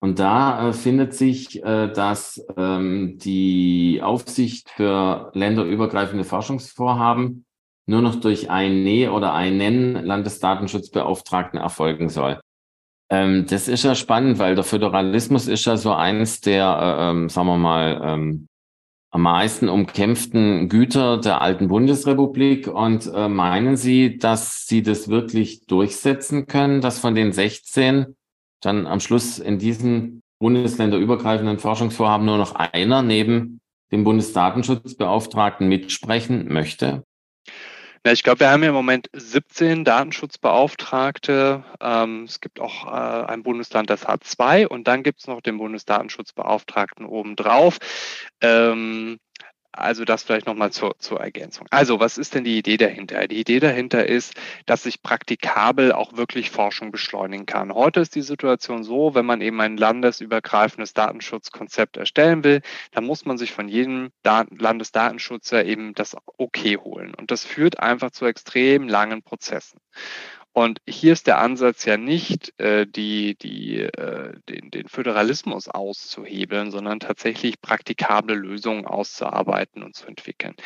Und 0.00 0.18
da 0.18 0.68
äh, 0.68 0.72
findet 0.72 1.12
sich, 1.14 1.62
äh, 1.62 1.92
dass 1.92 2.44
ähm, 2.56 3.18
die 3.18 4.00
Aufsicht 4.02 4.70
für 4.70 5.30
länderübergreifende 5.34 6.24
Forschungsvorhaben 6.24 7.44
nur 7.86 8.02
noch 8.02 8.16
durch 8.16 8.50
eine 8.50 9.12
oder 9.12 9.34
einen 9.34 10.04
Landesdatenschutzbeauftragten 10.04 11.58
erfolgen 11.58 12.08
soll. 12.08 12.40
Ähm, 13.10 13.46
das 13.48 13.68
ist 13.68 13.82
ja 13.82 13.94
spannend, 13.94 14.38
weil 14.38 14.54
der 14.54 14.64
Föderalismus 14.64 15.48
ist 15.48 15.64
ja 15.64 15.76
so 15.76 15.92
eins 15.92 16.40
der, 16.40 16.78
äh, 16.80 17.10
ähm, 17.10 17.28
sagen 17.28 17.48
wir 17.48 17.56
mal, 17.56 18.00
ähm, 18.04 18.48
am 19.10 19.22
meisten 19.22 19.68
umkämpften 19.68 20.68
Güter 20.68 21.18
der 21.18 21.40
alten 21.40 21.68
Bundesrepublik. 21.68 22.68
Und 22.68 23.10
äh, 23.12 23.28
meinen 23.28 23.76
Sie, 23.76 24.18
dass 24.18 24.66
Sie 24.66 24.82
das 24.82 25.08
wirklich 25.08 25.66
durchsetzen 25.66 26.46
können, 26.46 26.80
dass 26.80 26.98
von 26.98 27.14
den 27.14 27.32
16 27.32 28.16
dann 28.60 28.86
am 28.86 29.00
Schluss 29.00 29.38
in 29.38 29.58
diesen 29.58 30.22
bundesländerübergreifenden 30.40 31.58
Forschungsvorhaben 31.58 32.26
nur 32.26 32.38
noch 32.38 32.54
einer 32.54 33.02
neben 33.02 33.60
dem 33.90 34.04
Bundesdatenschutzbeauftragten 34.04 35.68
mitsprechen 35.68 36.52
möchte? 36.52 37.04
Ja, 38.04 38.12
ich 38.12 38.22
glaube, 38.22 38.40
wir 38.40 38.50
haben 38.50 38.62
im 38.62 38.74
Moment 38.74 39.08
17 39.12 39.84
Datenschutzbeauftragte. 39.84 41.64
Ähm, 41.80 42.24
es 42.24 42.40
gibt 42.40 42.60
auch 42.60 42.86
äh, 42.86 43.26
ein 43.26 43.42
Bundesland, 43.42 43.90
das 43.90 44.06
hat 44.06 44.24
zwei 44.24 44.68
und 44.68 44.86
dann 44.86 45.02
gibt 45.02 45.20
es 45.20 45.26
noch 45.26 45.40
den 45.40 45.58
Bundesdatenschutzbeauftragten 45.58 47.04
obendrauf. 47.04 47.78
Ähm, 48.40 49.18
also 49.80 50.04
das 50.04 50.22
vielleicht 50.22 50.46
nochmal 50.46 50.72
zur, 50.72 50.98
zur 50.98 51.20
Ergänzung. 51.20 51.66
Also 51.70 52.00
was 52.00 52.18
ist 52.18 52.34
denn 52.34 52.44
die 52.44 52.58
Idee 52.58 52.76
dahinter? 52.76 53.26
Die 53.28 53.40
Idee 53.40 53.60
dahinter 53.60 54.06
ist, 54.06 54.34
dass 54.66 54.82
sich 54.82 55.02
praktikabel 55.02 55.92
auch 55.92 56.16
wirklich 56.16 56.50
Forschung 56.50 56.90
beschleunigen 56.90 57.46
kann. 57.46 57.72
Heute 57.72 58.00
ist 58.00 58.14
die 58.14 58.22
Situation 58.22 58.84
so, 58.84 59.14
wenn 59.14 59.26
man 59.26 59.40
eben 59.40 59.60
ein 59.60 59.76
landesübergreifendes 59.76 60.94
Datenschutzkonzept 60.94 61.96
erstellen 61.96 62.44
will, 62.44 62.62
dann 62.92 63.04
muss 63.04 63.24
man 63.24 63.38
sich 63.38 63.52
von 63.52 63.68
jedem 63.68 64.10
Landesdatenschutzer 64.24 65.64
eben 65.64 65.94
das 65.94 66.16
Okay 66.36 66.76
holen. 66.76 67.14
Und 67.14 67.30
das 67.30 67.44
führt 67.44 67.80
einfach 67.80 68.10
zu 68.10 68.26
extrem 68.26 68.88
langen 68.88 69.22
Prozessen. 69.22 69.80
Und 70.58 70.80
hier 70.88 71.12
ist 71.12 71.28
der 71.28 71.38
Ansatz 71.38 71.84
ja 71.84 71.96
nicht, 71.96 72.52
äh, 72.58 72.84
die, 72.84 73.36
die, 73.36 73.76
äh, 73.76 74.32
den, 74.48 74.72
den 74.72 74.88
Föderalismus 74.88 75.68
auszuhebeln, 75.68 76.72
sondern 76.72 76.98
tatsächlich 76.98 77.60
praktikable 77.60 78.34
Lösungen 78.34 78.84
auszuarbeiten 78.84 79.84
und 79.84 79.94
zu 79.94 80.08
entwickeln. 80.08 80.56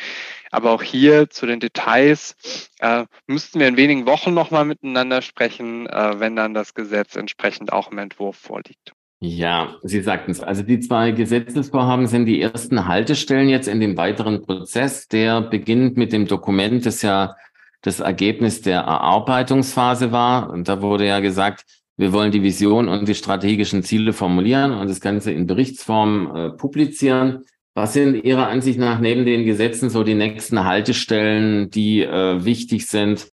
Aber 0.49 0.71
auch 0.71 0.81
hier 0.81 1.29
zu 1.29 1.45
den 1.45 1.59
Details 1.59 2.35
äh, 2.79 3.05
müssten 3.27 3.59
wir 3.59 3.67
in 3.67 3.77
wenigen 3.77 4.07
Wochen 4.07 4.33
nochmal 4.33 4.65
miteinander 4.65 5.21
sprechen, 5.21 5.85
äh, 5.85 6.19
wenn 6.19 6.35
dann 6.35 6.55
das 6.55 6.73
Gesetz 6.73 7.15
entsprechend 7.15 7.71
auch 7.71 7.91
im 7.91 7.99
Entwurf 7.99 8.35
vorliegt. 8.35 8.93
Ja, 9.19 9.75
Sie 9.83 10.01
sagten 10.01 10.31
es. 10.31 10.41
Also 10.41 10.63
die 10.63 10.79
zwei 10.79 11.11
Gesetzesvorhaben 11.11 12.07
sind 12.07 12.25
die 12.25 12.41
ersten 12.41 12.87
Haltestellen 12.87 13.47
jetzt 13.47 13.67
in 13.67 13.79
dem 13.79 13.95
weiteren 13.95 14.41
Prozess, 14.41 15.07
der 15.07 15.41
beginnt 15.41 15.97
mit 15.97 16.11
dem 16.11 16.25
Dokument, 16.25 16.83
das 16.83 17.03
ja 17.03 17.35
das 17.83 17.99
Ergebnis 17.99 18.61
der 18.61 18.79
Erarbeitungsphase 18.81 20.11
war. 20.11 20.49
Und 20.49 20.67
da 20.67 20.81
wurde 20.81 21.05
ja 21.05 21.19
gesagt, 21.19 21.65
wir 21.95 22.11
wollen 22.11 22.31
die 22.31 22.41
Vision 22.41 22.89
und 22.89 23.07
die 23.07 23.13
strategischen 23.13 23.83
Ziele 23.83 24.13
formulieren 24.13 24.71
und 24.71 24.89
das 24.89 24.99
Ganze 24.99 25.31
in 25.31 25.45
Berichtsform 25.45 26.35
äh, 26.35 26.49
publizieren. 26.49 27.43
Was 27.75 27.93
sind 27.93 28.23
Ihrer 28.23 28.47
Ansicht 28.47 28.79
nach 28.79 28.99
neben 28.99 29.25
den 29.25 29.45
Gesetzen 29.45 29.89
so 29.89 30.03
die 30.03 30.15
nächsten 30.15 30.63
Haltestellen, 30.63 31.69
die 31.69 32.01
äh, 32.01 32.43
wichtig 32.43 32.87
sind, 32.87 33.29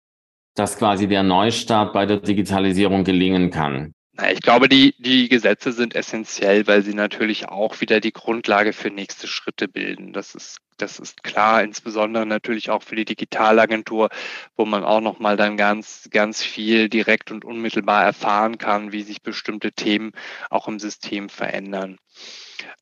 dass 0.55 0.77
quasi 0.77 1.07
der 1.07 1.23
Neustart 1.23 1.93
bei 1.93 2.05
der 2.05 2.17
Digitalisierung 2.17 3.03
gelingen 3.03 3.51
kann? 3.51 3.93
Ich 4.31 4.41
glaube, 4.41 4.67
die, 4.67 4.95
die 4.97 5.29
Gesetze 5.29 5.71
sind 5.71 5.93
essentiell, 5.93 6.65
weil 6.65 6.81
sie 6.81 6.95
natürlich 6.95 7.49
auch 7.49 7.81
wieder 7.81 7.99
die 7.99 8.11
Grundlage 8.11 8.73
für 8.73 8.89
nächste 8.89 9.27
Schritte 9.27 9.67
bilden. 9.67 10.11
Das 10.11 10.33
ist, 10.33 10.57
das 10.77 10.97
ist 10.97 11.21
klar, 11.21 11.61
insbesondere 11.61 12.25
natürlich 12.25 12.71
auch 12.71 12.81
für 12.81 12.95
die 12.95 13.05
Digitalagentur, 13.05 14.09
wo 14.55 14.65
man 14.65 14.83
auch 14.83 15.01
nochmal 15.01 15.37
dann 15.37 15.55
ganz, 15.55 16.07
ganz 16.09 16.41
viel 16.41 16.89
direkt 16.89 17.29
und 17.31 17.45
unmittelbar 17.45 18.03
erfahren 18.03 18.57
kann, 18.57 18.91
wie 18.91 19.03
sich 19.03 19.21
bestimmte 19.21 19.71
Themen 19.71 20.13
auch 20.49 20.67
im 20.67 20.79
System 20.79 21.29
verändern. 21.29 21.99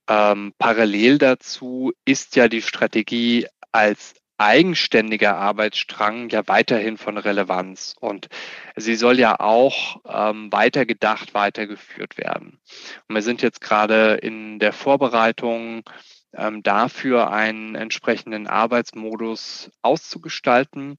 Ähm, 0.08 0.54
parallel 0.58 1.18
dazu 1.18 1.92
ist 2.06 2.38
ja 2.38 2.48
die 2.48 2.62
Strategie 2.62 3.48
als 3.74 4.14
eigenständiger 4.38 5.38
Arbeitsstrang 5.38 6.30
ja 6.30 6.48
weiterhin 6.48 6.98
von 6.98 7.18
Relevanz 7.18 7.96
und 8.00 8.28
sie 8.76 8.96
soll 8.96 9.20
ja 9.20 9.40
auch 9.40 10.02
ähm, 10.08 10.52
weitergedacht, 10.52 11.34
weitergeführt 11.34 12.18
werden. 12.18 12.60
Und 13.08 13.16
wir 13.16 13.22
sind 13.22 13.42
jetzt 13.42 13.62
gerade 13.62 14.16
in 14.16 14.60
der 14.60 14.74
Vorbereitung 14.74 15.84
ähm, 16.36 16.64
dafür 16.64 17.32
einen 17.32 17.76
entsprechenden 17.76 18.48
Arbeitsmodus 18.48 19.72
auszugestalten, 19.82 20.98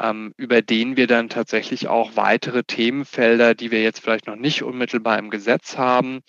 ähm, 0.00 0.32
über 0.36 0.62
den 0.62 0.96
wir 0.96 1.06
dann 1.06 1.28
tatsächlich 1.28 1.88
auch 1.88 2.16
weitere 2.16 2.64
Themenfelder, 2.64 3.54
die 3.54 3.70
wir 3.70 3.82
jetzt 3.82 4.00
vielleicht 4.00 4.26
noch 4.26 4.36
nicht 4.36 4.62
unmittelbar 4.62 5.18
im 5.18 5.30
Gesetz 5.30 5.76
haben, 5.76 6.20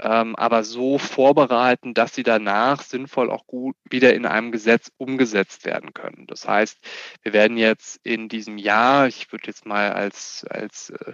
ähm, 0.00 0.36
aber 0.36 0.64
so 0.64 0.98
vorbereiten, 0.98 1.94
dass 1.94 2.14
sie 2.14 2.22
danach 2.22 2.82
sinnvoll 2.82 3.30
auch 3.30 3.46
gut 3.46 3.76
wieder 3.88 4.14
in 4.14 4.26
einem 4.26 4.52
Gesetz 4.52 4.90
umgesetzt 4.96 5.64
werden 5.64 5.94
können. 5.94 6.26
Das 6.26 6.48
heißt, 6.48 6.78
wir 7.22 7.32
werden 7.32 7.56
jetzt 7.56 8.00
in 8.02 8.28
diesem 8.28 8.58
Jahr, 8.58 9.06
ich 9.08 9.30
würde 9.32 9.46
jetzt 9.46 9.66
mal 9.66 9.92
als, 9.92 10.46
als 10.48 10.90
äh, 10.90 11.12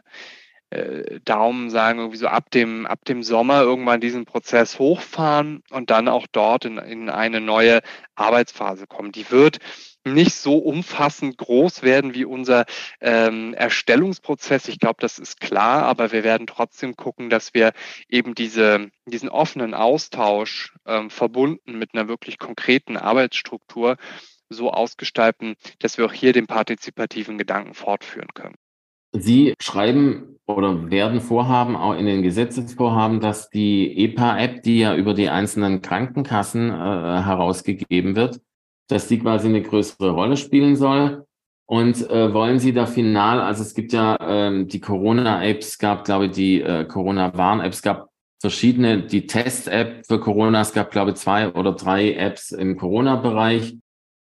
äh, 0.73 1.21
Daumen 1.25 1.71
sagen, 1.71 1.99
irgendwie 1.99 2.19
so 2.19 2.29
ab 2.29 2.51
dem, 2.51 2.87
ab 2.87 3.05
dem 3.05 3.23
Sommer 3.23 3.63
irgendwann 3.63 4.01
diesen 4.01 4.25
Prozess 4.25 4.79
hochfahren 4.79 5.63
und 5.71 5.91
dann 5.91 6.09
auch 6.09 6.27
dort 6.31 6.65
in, 6.65 6.79
in 6.79 7.11
eine 7.11 7.41
neue 7.41 7.81
Arbeitsphase 8.15 8.87
kommen. 8.87 9.13
Die 9.13 9.31
wird 9.31 9.59
nicht 10.05 10.35
so 10.35 10.59
umfassend 10.59 11.39
groß 11.39 11.83
werden 11.83 12.15
wie 12.15 12.25
unser 12.25 12.65
ähm, 13.01 13.55
Erstellungsprozess. 13.55 14.69
Ich 14.69 14.81
glaube, 14.81 14.97
das 15.01 15.19
ist 15.19 15.41
klar, 15.41 15.85
aber 15.85 16.13
wir 16.13 16.25
werden 16.25 16.47
trotzdem 16.47 16.97
gucken, 16.97 17.31
dass 17.31 17.55
wir 17.55 17.73
eben 18.09 18.35
diese, 18.35 18.91
diesen 19.07 19.29
offenen 19.29 19.75
Austausch 19.75 20.75
ähm, 20.87 21.11
verbunden 21.11 21.79
mit 21.79 21.95
einer 21.95 22.09
wirklich 22.09 22.39
konkreten 22.39 22.97
Arbeitsstruktur 22.97 23.97
so 24.49 24.71
ausgestalten, 24.71 25.55
dass 25.79 25.99
wir 25.99 26.07
auch 26.07 26.13
hier 26.13 26.33
den 26.33 26.47
partizipativen 26.47 27.39
Gedanken 27.39 27.75
fortführen 27.75 28.29
können. 28.35 28.57
Sie 29.13 29.55
schreiben 29.61 30.39
oder 30.47 30.91
werden 30.91 31.21
vorhaben, 31.21 31.77
auch 31.77 31.95
in 31.95 32.07
den 32.07 32.23
Gesetzesvorhaben, 32.23 33.21
dass 33.21 33.51
die 33.51 33.97
EPA-App, 34.05 34.63
die 34.63 34.81
ja 34.81 34.97
über 34.97 35.15
die 35.15 35.29
einzelnen 35.29 35.83
Krankenkassen 35.83 36.71
äh, 36.71 36.73
herausgegeben 36.73 38.17
wird, 38.17 38.41
dass 38.89 39.09
die 39.09 39.19
quasi 39.19 39.49
eine 39.49 39.63
größere 39.63 40.11
Rolle 40.11 40.37
spielen 40.37 40.77
soll. 40.77 41.27
Und 41.67 42.11
äh, 42.11 42.35
wollen 42.35 42.59
Sie 42.59 42.73
da 42.73 42.87
final, 42.87 43.41
also 43.41 43.63
es 43.63 43.75
gibt 43.75 43.93
ja 43.93 44.17
ähm, 44.21 44.69
die 44.69 44.81
Corona-Apps, 44.81 45.79
gab, 45.79 46.05
glaube 46.05 46.27
ich, 46.27 46.33
die 46.33 46.61
äh, 46.61 46.85
Corona-Warn-Apps, 46.85 47.83
gab 47.83 48.11
verschiedene, 48.41 49.03
die 49.05 49.27
Test-App 49.27 50.05
für 50.07 50.19
Corona, 50.19 50.61
es 50.61 50.73
gab, 50.73 50.91
glaube 50.91 51.13
ich, 51.13 51.17
zwei 51.17 51.51
oder 51.53 51.73
drei 51.73 52.15
Apps 52.15 52.51
im 52.51 52.77
Corona-Bereich. 52.77 53.77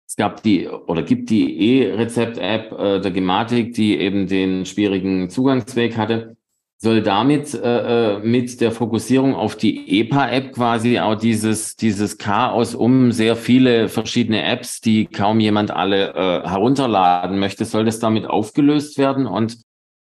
Es 0.09 0.15
gab 0.15 0.43
die 0.43 0.69
oder 0.69 1.03
gibt 1.03 1.31
die 1.31 1.81
E-Rezept-App 1.81 2.73
äh, 2.73 3.01
der 3.01 3.11
Gematik, 3.11 3.75
die 3.75 3.99
eben 3.99 4.29
den 4.29 4.65
schwierigen 4.65 5.29
Zugangsweg 5.31 5.97
hatte. 5.97 6.37
Soll 6.79 7.03
damit 7.03 7.55
äh, 7.55 8.17
äh 8.17 8.19
mit 8.21 8.61
der 8.61 8.71
Fokussierung 8.71 9.35
auf 9.35 9.57
die 9.57 10.01
EPA-App 10.01 10.53
quasi 10.53 11.01
auch 11.01 11.17
dieses, 11.17 11.75
dieses 11.75 12.19
Chaos 12.19 12.75
um 12.75 13.13
sehr 13.13 13.35
viele 13.35 13.89
verschiedene 13.89 14.45
Apps, 14.45 14.81
die 14.81 15.07
kaum 15.07 15.41
jemand 15.41 15.71
alle 15.71 16.15
äh, 16.15 16.49
herunterladen 16.49 17.39
möchte, 17.39 17.65
soll 17.65 17.85
das 17.85 17.99
damit 17.99 18.27
aufgelöst 18.27 18.99
werden 18.99 19.27
und 19.27 19.59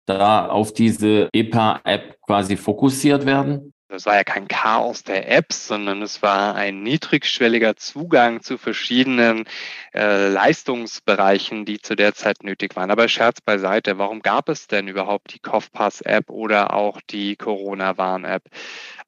da 0.06 0.48
auf 0.48 0.74
diese 0.74 1.30
EPA-App 1.34 2.22
quasi 2.22 2.58
fokussiert 2.58 3.26
werden? 3.26 3.74
Das 3.92 4.06
war 4.06 4.16
ja 4.16 4.24
kein 4.24 4.48
Chaos 4.48 5.04
der 5.04 5.30
Apps, 5.30 5.68
sondern 5.68 6.02
es 6.02 6.22
war 6.22 6.56
ein 6.56 6.82
niedrigschwelliger 6.82 7.76
Zugang 7.76 8.42
zu 8.42 8.58
verschiedenen 8.58 9.44
äh, 9.94 10.30
Leistungsbereichen, 10.30 11.66
die 11.66 11.82
zu 11.82 11.98
der 11.98 12.14
Zeit 12.14 12.42
nötig 12.42 12.78
waren. 12.78 12.90
Aber 12.90 13.10
Scherz 13.10 13.42
beiseite, 13.42 13.98
warum 13.98 14.22
gab 14.22 14.48
es 14.48 14.68
denn 14.68 14.88
überhaupt 14.88 15.34
die 15.34 15.40
COFPAS-App 15.40 16.30
oder 16.30 16.74
auch 16.74 17.02
die 17.10 17.36
Corona-Warn-App? 17.36 18.44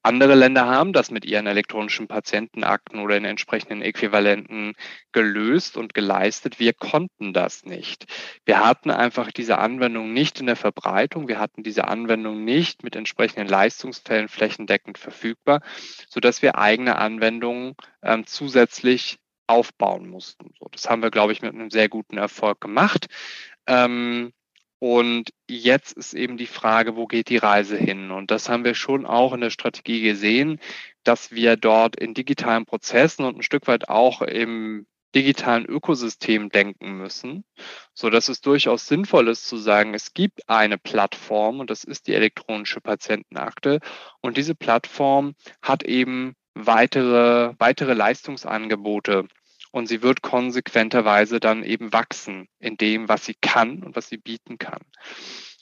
Andere 0.06 0.36
Länder 0.36 0.65
haben 0.65 0.91
das 0.91 1.12
mit 1.12 1.24
ihren 1.24 1.48
elektronischen 1.48 2.10
Patientenakten 2.10 3.00
oder 3.00 3.15
in 3.15 3.24
entsprechenden 3.24 3.82
Äquivalenten 3.82 4.74
gelöst 5.13 5.78
und 5.78 5.93
geleistet. 5.93 6.60
Wir 6.60 6.74
konnten 6.74 7.32
das 7.32 7.63
nicht. 7.63 8.06
Wir 8.43 8.65
hatten 8.65 8.91
einfach 8.91 9.32
diese 9.32 9.60
Anwendung 9.60 10.12
nicht 10.12 10.41
in 10.41 10.48
der 10.48 10.58
Verbreitung. 10.58 11.30
Wir 11.30 11.39
hatten 11.39 11.63
diese 11.63 11.88
Anwendung 11.88 12.43
nicht 12.43 12.84
mit 12.84 12.98
entsprechenden 12.98 13.48
Leistungsfällen 13.48 14.28
flächendeckend 14.28 14.72
verfügbar, 14.97 15.62
sodass 16.09 16.41
wir 16.41 16.57
eigene 16.57 16.97
Anwendungen 16.97 17.75
ähm, 18.01 18.25
zusätzlich 18.25 19.19
aufbauen 19.47 20.07
mussten. 20.09 20.53
So, 20.59 20.67
das 20.71 20.89
haben 20.89 21.01
wir, 21.01 21.12
glaube 21.12 21.33
ich, 21.33 21.41
mit 21.41 21.53
einem 21.53 21.69
sehr 21.69 21.89
guten 21.89 22.17
Erfolg 22.17 22.62
gemacht. 22.62 23.07
Ähm, 23.67 24.31
und 24.79 25.29
jetzt 25.49 25.93
ist 25.93 26.13
eben 26.13 26.36
die 26.36 26.45
Frage, 26.47 26.97
wo 26.97 27.07
geht 27.07 27.29
die 27.29 27.38
Reise 27.38 27.77
hin? 27.77 28.12
Und 28.12 28.31
das 28.31 28.49
haben 28.49 28.65
wir 28.65 28.75
schon 28.75 29.05
auch 29.05 29.31
in 29.31 29.39
der 29.39 29.49
Strategie 29.49 30.01
gesehen, 30.01 30.59
dass 31.03 31.31
wir 31.31 31.55
dort 31.55 31.95
in 31.95 32.13
digitalen 32.13 32.65
Prozessen 32.65 33.23
und 33.23 33.38
ein 33.38 33.43
Stück 33.43 33.67
weit 33.67 33.88
auch 33.88 34.21
im 34.21 34.86
digitalen 35.15 35.65
Ökosystem 35.65 36.49
denken 36.49 36.97
müssen, 36.97 37.43
so 37.93 38.10
dass 38.10 38.30
es 38.30 38.41
durchaus 38.41 38.88
sinnvoll 38.88 39.28
ist 39.28 39.47
zu 39.47 39.58
sagen, 39.58 39.93
es 39.93 40.13
gibt 40.13 40.49
eine 40.49 40.78
Plattform 40.78 41.60
und 41.60 41.69
das 41.69 41.84
ist 41.84 42.08
die 42.08 42.13
elektronische 42.13 42.82
Patientenakte 42.82 43.80
und 44.21 44.38
diese 44.38 44.56
Plattform 44.56 45.36
hat 45.62 45.84
eben 45.84 46.36
weitere 46.56 47.54
weitere 47.60 47.93
Leistungsangebote 47.93 49.28
und 49.71 49.88
sie 49.88 50.04
wird 50.04 50.21
konsequenterweise 50.21 51.39
dann 51.39 51.63
eben 51.63 51.91
wachsen 51.93 52.47
in 52.60 52.78
dem, 52.78 53.10
was 53.10 53.26
sie 53.26 53.34
kann 53.34 53.82
und 53.82 53.95
was 53.95 54.08
sie 54.08 54.17
bieten 54.17 54.60
kann. 54.60 54.82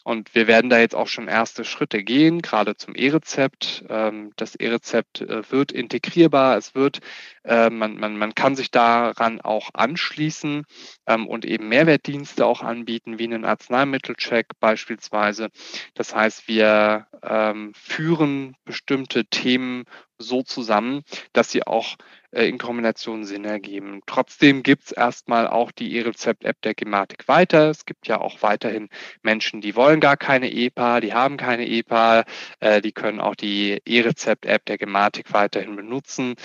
Und 0.04 0.34
wir 0.34 0.48
werden 0.48 0.70
da 0.70 0.80
jetzt 0.80 0.96
auch 0.96 1.08
schon 1.08 1.28
erste 1.28 1.64
Schritte 1.64 2.04
gehen, 2.04 2.42
gerade 2.42 2.76
zum 2.76 2.96
E-Rezept. 2.96 3.86
Ähm, 3.90 4.32
das 4.36 4.56
E-Rezept 4.56 5.22
äh, 5.22 5.50
wird 5.52 5.72
integrierbar, 5.72 6.58
es 6.58 6.74
wird, 6.74 7.00
äh, 7.44 7.70
man, 7.70 7.98
man, 7.98 8.18
man 8.18 8.34
kann 8.34 8.56
sich 8.56 8.72
daran 8.72 9.42
auch 9.42 9.70
anschließen 9.74 10.66
ähm, 11.08 11.28
und 11.28 11.46
eben 11.46 11.70
Mehrwertdienste 11.70 12.46
auch 12.46 12.62
anbieten, 12.62 13.20
wie 13.20 13.26
einen 13.26 13.46
Arzneimittelcheck 13.46 14.48
beispielsweise. 14.60 15.50
Das 15.94 16.16
heißt, 16.16 16.48
wir 16.48 17.08
ähm, 17.22 17.74
führen 17.76 18.56
bestimmte 18.66 19.26
Themen 19.26 19.84
so 20.18 20.42
zusammen, 20.42 21.04
dass 21.34 21.52
sie 21.52 21.66
auch 21.66 21.96
äh, 22.32 22.48
in 22.48 22.58
Kombination 22.58 23.26
Sinn 23.26 23.46
ergeben. 23.46 24.02
Trotzdem 24.06 24.63
gibt 24.63 24.86
es 24.86 24.91
erstmal 24.91 25.48
auch 25.48 25.72
die 25.72 25.96
E-Rezept-App 25.96 26.62
der 26.62 26.74
Gematik 26.74 27.28
weiter. 27.28 27.70
Es 27.70 27.86
gibt 27.86 28.08
ja 28.08 28.20
auch 28.20 28.41
weiterhin 28.41 28.89
Menschen, 29.22 29.62
die 29.62 29.76
wollen 29.76 30.00
gar 30.00 30.17
keine 30.17 30.52
EPA, 30.52 31.02
die 31.02 31.13
haben 31.13 31.38
keine 31.38 31.67
EPA, 31.67 32.24
äh, 32.60 32.82
die 32.82 32.91
können 32.91 33.20
auch 33.20 33.36
die 33.36 33.82
E-Rezept-App 33.86 34.65
der 34.65 34.78
Gematik 34.78 35.34
weiterhin 35.34 35.76
benutzen. 35.76 36.36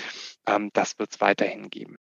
Ähm, 0.47 0.69
das 0.73 0.99
wird 0.99 1.11
es 1.11 1.21
weiterhin 1.21 1.69
geben. 1.69 1.95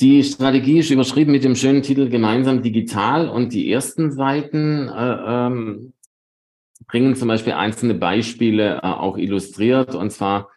Die 0.00 0.24
Strategie 0.24 0.78
ist 0.78 0.90
überschrieben 0.90 1.32
mit 1.32 1.44
dem 1.44 1.54
schönen 1.54 1.82
Titel 1.82 2.08
Gemeinsam 2.08 2.62
digital 2.62 3.28
und 3.28 3.52
die 3.52 3.70
ersten 3.70 4.12
Seiten 4.12 4.88
äh, 4.88 5.16
ähm, 5.26 5.92
bringen 6.86 7.14
zum 7.16 7.28
Beispiel 7.28 7.52
einzelne 7.52 7.92
Beispiele 7.92 8.76
äh, 8.76 8.86
auch 8.86 9.18
illustriert 9.18 9.94
und 9.94 10.10
zwar 10.10 10.48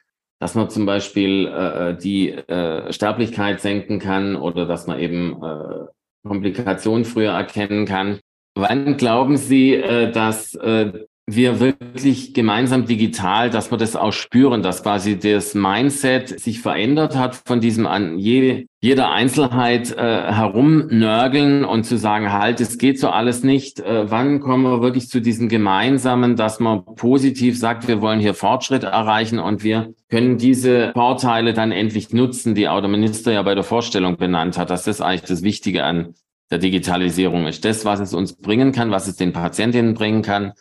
dass 0.44 0.56
man 0.56 0.70
zum 0.70 0.86
Beispiel 0.86 1.48
äh, 1.48 1.96
die 1.96 2.32
äh, 2.32 2.92
Sterblichkeit 2.92 3.62
senken 3.62 4.00
kann 4.00 4.36
oder 4.36 4.66
dass 4.66 4.88
man 4.88 5.00
eben 5.00 5.42
äh, 5.42 5.86
Komplikationen 6.28 7.06
früher 7.06 7.32
erkennen 7.32 7.86
kann. 7.86 8.20
Wann 8.54 8.98
glauben 8.98 9.38
Sie, 9.38 9.74
äh, 9.74 10.12
dass 10.12 10.54
äh, 10.56 11.06
wir 11.26 11.62
wirklich 11.62 12.34
gemeinsam 12.34 12.86
digital, 12.86 13.50
dass 13.50 13.72
wir 13.72 13.78
das 13.78 13.96
auch 13.96 14.12
spüren, 14.12 14.62
dass 14.62 14.84
quasi 14.84 15.18
das 15.18 15.56
Mindset 15.56 16.38
sich 16.40 16.60
verändert 16.60 17.16
hat 17.16 17.36
von 17.46 17.62
diesem 17.62 17.88
an 17.88 18.20
je, 18.20 18.66
jeder 18.82 19.12
Einzelheit 19.12 19.96
äh, 19.96 20.34
herumnörgeln 20.34 21.64
und 21.64 21.86
zu 21.86 21.98
sagen, 21.98 22.34
halt, 22.34 22.60
es 22.60 22.78
geht 22.78 23.00
so 23.00 23.08
alles 23.08 23.42
nicht. 23.42 23.80
Äh, 23.80 24.12
wann 24.12 24.42
kommen 24.42 24.64
wir 24.64 24.82
wirklich 24.82 25.08
zu 25.08 25.22
diesem 25.22 25.48
gemeinsamen, 25.48 26.36
dass 26.36 26.60
man 26.60 26.84
positiv 26.84 27.58
sagt, 27.58 27.88
wir 27.88 28.02
wollen 28.02 28.20
hier 28.20 28.34
Fortschritt 28.34 28.84
erreichen 28.84 29.40
und 29.40 29.64
wir 29.64 29.94
können 30.10 30.38
diese 30.38 30.92
Vorteile 30.92 31.54
dann 31.54 31.72
endlich 31.72 32.12
nutzen, 32.12 32.54
die 32.54 32.68
auch 32.68 32.82
der 32.82 32.90
Minister 32.90 33.32
ja 33.32 33.44
bei 33.44 33.56
der 33.56 33.64
Vorstellung 33.64 34.18
benannt 34.18 34.58
hat, 34.58 34.70
dass 34.70 34.84
das 34.84 35.00
eigentlich 35.00 35.30
das 35.30 35.42
Wichtige 35.42 35.86
an 35.86 36.16
der 36.52 36.60
Digitalisierung 36.60 37.48
ist. 37.48 37.64
Das, 37.64 37.86
was 37.86 38.02
es 38.02 38.14
uns 38.14 38.34
bringen 38.34 38.74
kann, 38.74 38.92
was 38.92 39.08
es 39.08 39.16
den 39.16 39.32
Patientinnen 39.32 39.94
bringen 39.94 40.22
kann, 40.22 40.52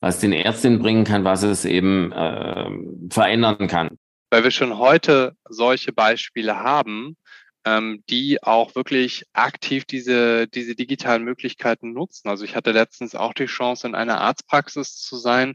was 0.00 0.20
den 0.20 0.32
Ärztinnen 0.32 0.80
bringen 0.80 1.04
kann, 1.04 1.24
was 1.24 1.42
es 1.42 1.64
eben 1.64 2.12
äh, 2.12 2.70
verändern 3.10 3.68
kann. 3.68 3.98
Weil 4.30 4.44
wir 4.44 4.50
schon 4.50 4.78
heute 4.78 5.36
solche 5.48 5.92
Beispiele 5.92 6.56
haben, 6.56 7.16
ähm, 7.64 8.02
die 8.08 8.42
auch 8.42 8.74
wirklich 8.74 9.24
aktiv 9.32 9.84
diese, 9.84 10.46
diese 10.46 10.74
digitalen 10.74 11.24
Möglichkeiten 11.24 11.92
nutzen. 11.92 12.28
Also 12.28 12.44
ich 12.44 12.54
hatte 12.54 12.72
letztens 12.72 13.14
auch 13.14 13.34
die 13.34 13.46
Chance, 13.46 13.86
in 13.86 13.94
einer 13.94 14.20
Arztpraxis 14.20 14.96
zu 14.96 15.16
sein, 15.16 15.54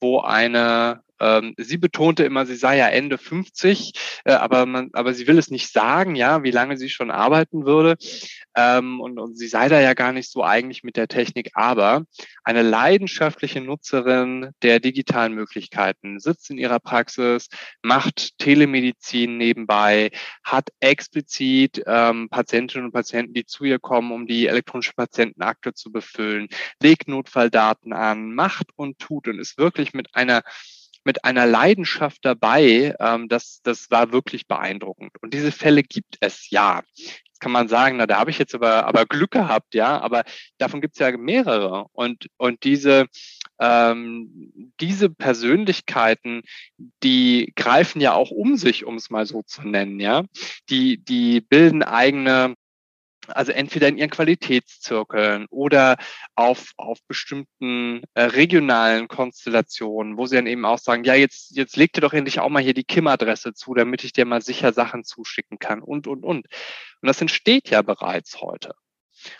wo 0.00 0.20
eine 0.20 1.02
ähm, 1.22 1.54
sie 1.56 1.78
betonte 1.78 2.24
immer, 2.24 2.46
sie 2.46 2.56
sei 2.56 2.78
ja 2.78 2.88
Ende 2.88 3.16
50, 3.16 3.92
äh, 4.24 4.32
aber 4.32 4.66
man, 4.66 4.90
aber 4.92 5.14
sie 5.14 5.26
will 5.26 5.38
es 5.38 5.50
nicht 5.50 5.72
sagen, 5.72 6.16
ja, 6.16 6.42
wie 6.42 6.50
lange 6.50 6.76
sie 6.76 6.90
schon 6.90 7.10
arbeiten 7.10 7.64
würde. 7.64 7.96
Ähm, 8.56 9.00
und, 9.00 9.18
und 9.18 9.38
sie 9.38 9.46
sei 9.46 9.68
da 9.68 9.80
ja 9.80 9.94
gar 9.94 10.12
nicht 10.12 10.30
so 10.30 10.42
eigentlich 10.44 10.82
mit 10.82 10.96
der 10.96 11.08
Technik, 11.08 11.52
aber 11.54 12.04
eine 12.44 12.62
leidenschaftliche 12.62 13.60
Nutzerin 13.60 14.50
der 14.62 14.80
digitalen 14.80 15.32
Möglichkeiten, 15.32 16.18
sitzt 16.18 16.50
in 16.50 16.58
ihrer 16.58 16.80
Praxis, 16.80 17.48
macht 17.82 18.36
Telemedizin 18.38 19.38
nebenbei, 19.38 20.10
hat 20.42 20.70
explizit 20.80 21.82
ähm, 21.86 22.28
Patientinnen 22.28 22.86
und 22.86 22.92
Patienten, 22.92 23.32
die 23.32 23.46
zu 23.46 23.64
ihr 23.64 23.78
kommen, 23.78 24.12
um 24.12 24.26
die 24.26 24.48
elektronische 24.48 24.92
Patientenakte 24.94 25.72
zu 25.72 25.92
befüllen, 25.92 26.48
legt 26.82 27.08
Notfalldaten 27.08 27.92
an, 27.92 28.34
macht 28.34 28.66
und 28.76 28.98
tut 28.98 29.28
und 29.28 29.38
ist 29.38 29.56
wirklich 29.56 29.94
mit 29.94 30.14
einer 30.14 30.42
mit 31.04 31.24
einer 31.24 31.46
Leidenschaft 31.46 32.24
dabei, 32.24 32.94
ähm, 33.00 33.28
das, 33.28 33.60
das 33.62 33.90
war 33.90 34.12
wirklich 34.12 34.46
beeindruckend. 34.46 35.12
Und 35.20 35.34
diese 35.34 35.52
Fälle 35.52 35.82
gibt 35.82 36.16
es 36.20 36.50
ja. 36.50 36.82
Jetzt 36.94 37.40
kann 37.40 37.52
man 37.52 37.68
sagen, 37.68 37.96
na, 37.96 38.06
da 38.06 38.18
habe 38.18 38.30
ich 38.30 38.38
jetzt 38.38 38.54
aber, 38.54 38.86
aber 38.86 39.06
Glück 39.06 39.32
gehabt, 39.32 39.74
ja, 39.74 40.00
aber 40.00 40.24
davon 40.58 40.80
gibt 40.80 40.94
es 40.94 41.00
ja 41.00 41.16
mehrere. 41.16 41.86
Und, 41.92 42.28
und 42.36 42.62
diese, 42.64 43.06
ähm, 43.58 44.72
diese 44.80 45.10
Persönlichkeiten, 45.10 46.42
die 47.02 47.52
greifen 47.56 48.00
ja 48.00 48.12
auch 48.12 48.30
um 48.30 48.56
sich, 48.56 48.84
um 48.84 48.96
es 48.96 49.10
mal 49.10 49.26
so 49.26 49.42
zu 49.42 49.62
nennen, 49.62 50.00
ja. 50.00 50.24
Die, 50.70 50.98
die 50.98 51.40
bilden 51.40 51.82
eigene 51.82 52.54
also 53.28 53.52
entweder 53.52 53.88
in 53.88 53.98
ihren 53.98 54.10
Qualitätszirkeln 54.10 55.46
oder 55.50 55.96
auf, 56.34 56.72
auf 56.76 56.98
bestimmten 57.06 58.02
äh, 58.14 58.22
regionalen 58.22 59.08
Konstellationen, 59.08 60.16
wo 60.16 60.26
sie 60.26 60.36
dann 60.36 60.46
eben 60.46 60.64
auch 60.64 60.78
sagen, 60.78 61.04
ja, 61.04 61.14
jetzt, 61.14 61.56
jetzt 61.56 61.76
leg 61.76 61.92
dir 61.92 62.00
doch 62.00 62.12
endlich 62.12 62.40
auch 62.40 62.48
mal 62.48 62.62
hier 62.62 62.74
die 62.74 62.84
KIM-Adresse 62.84 63.54
zu, 63.54 63.74
damit 63.74 64.04
ich 64.04 64.12
dir 64.12 64.24
mal 64.24 64.42
sicher 64.42 64.72
Sachen 64.72 65.04
zuschicken 65.04 65.58
kann 65.58 65.82
und, 65.82 66.06
und, 66.06 66.24
und. 66.24 66.46
Und 66.46 67.08
das 67.08 67.20
entsteht 67.20 67.70
ja 67.70 67.82
bereits 67.82 68.40
heute. 68.40 68.74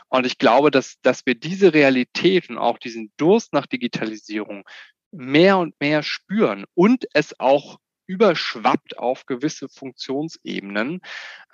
Und 0.09 0.27
ich 0.27 0.39
glaube, 0.39 0.71
dass, 0.71 1.01
dass 1.03 1.27
wir 1.27 1.35
diese 1.35 1.75
Realität 1.75 2.49
und 2.51 2.59
auch 2.59 2.79
diesen 2.79 3.13
Durst 3.17 3.53
nach 3.53 3.67
Digitalisierung 3.67 4.65
mehr 5.11 5.59
und 5.59 5.79
mehr 5.81 6.03
spüren 6.03 6.65
und 6.75 7.07
es 7.13 7.39
auch 7.39 7.79
überschwappt 8.13 8.99
auf 8.99 9.25
gewisse 9.25 9.69
Funktionsebenen. 9.69 11.01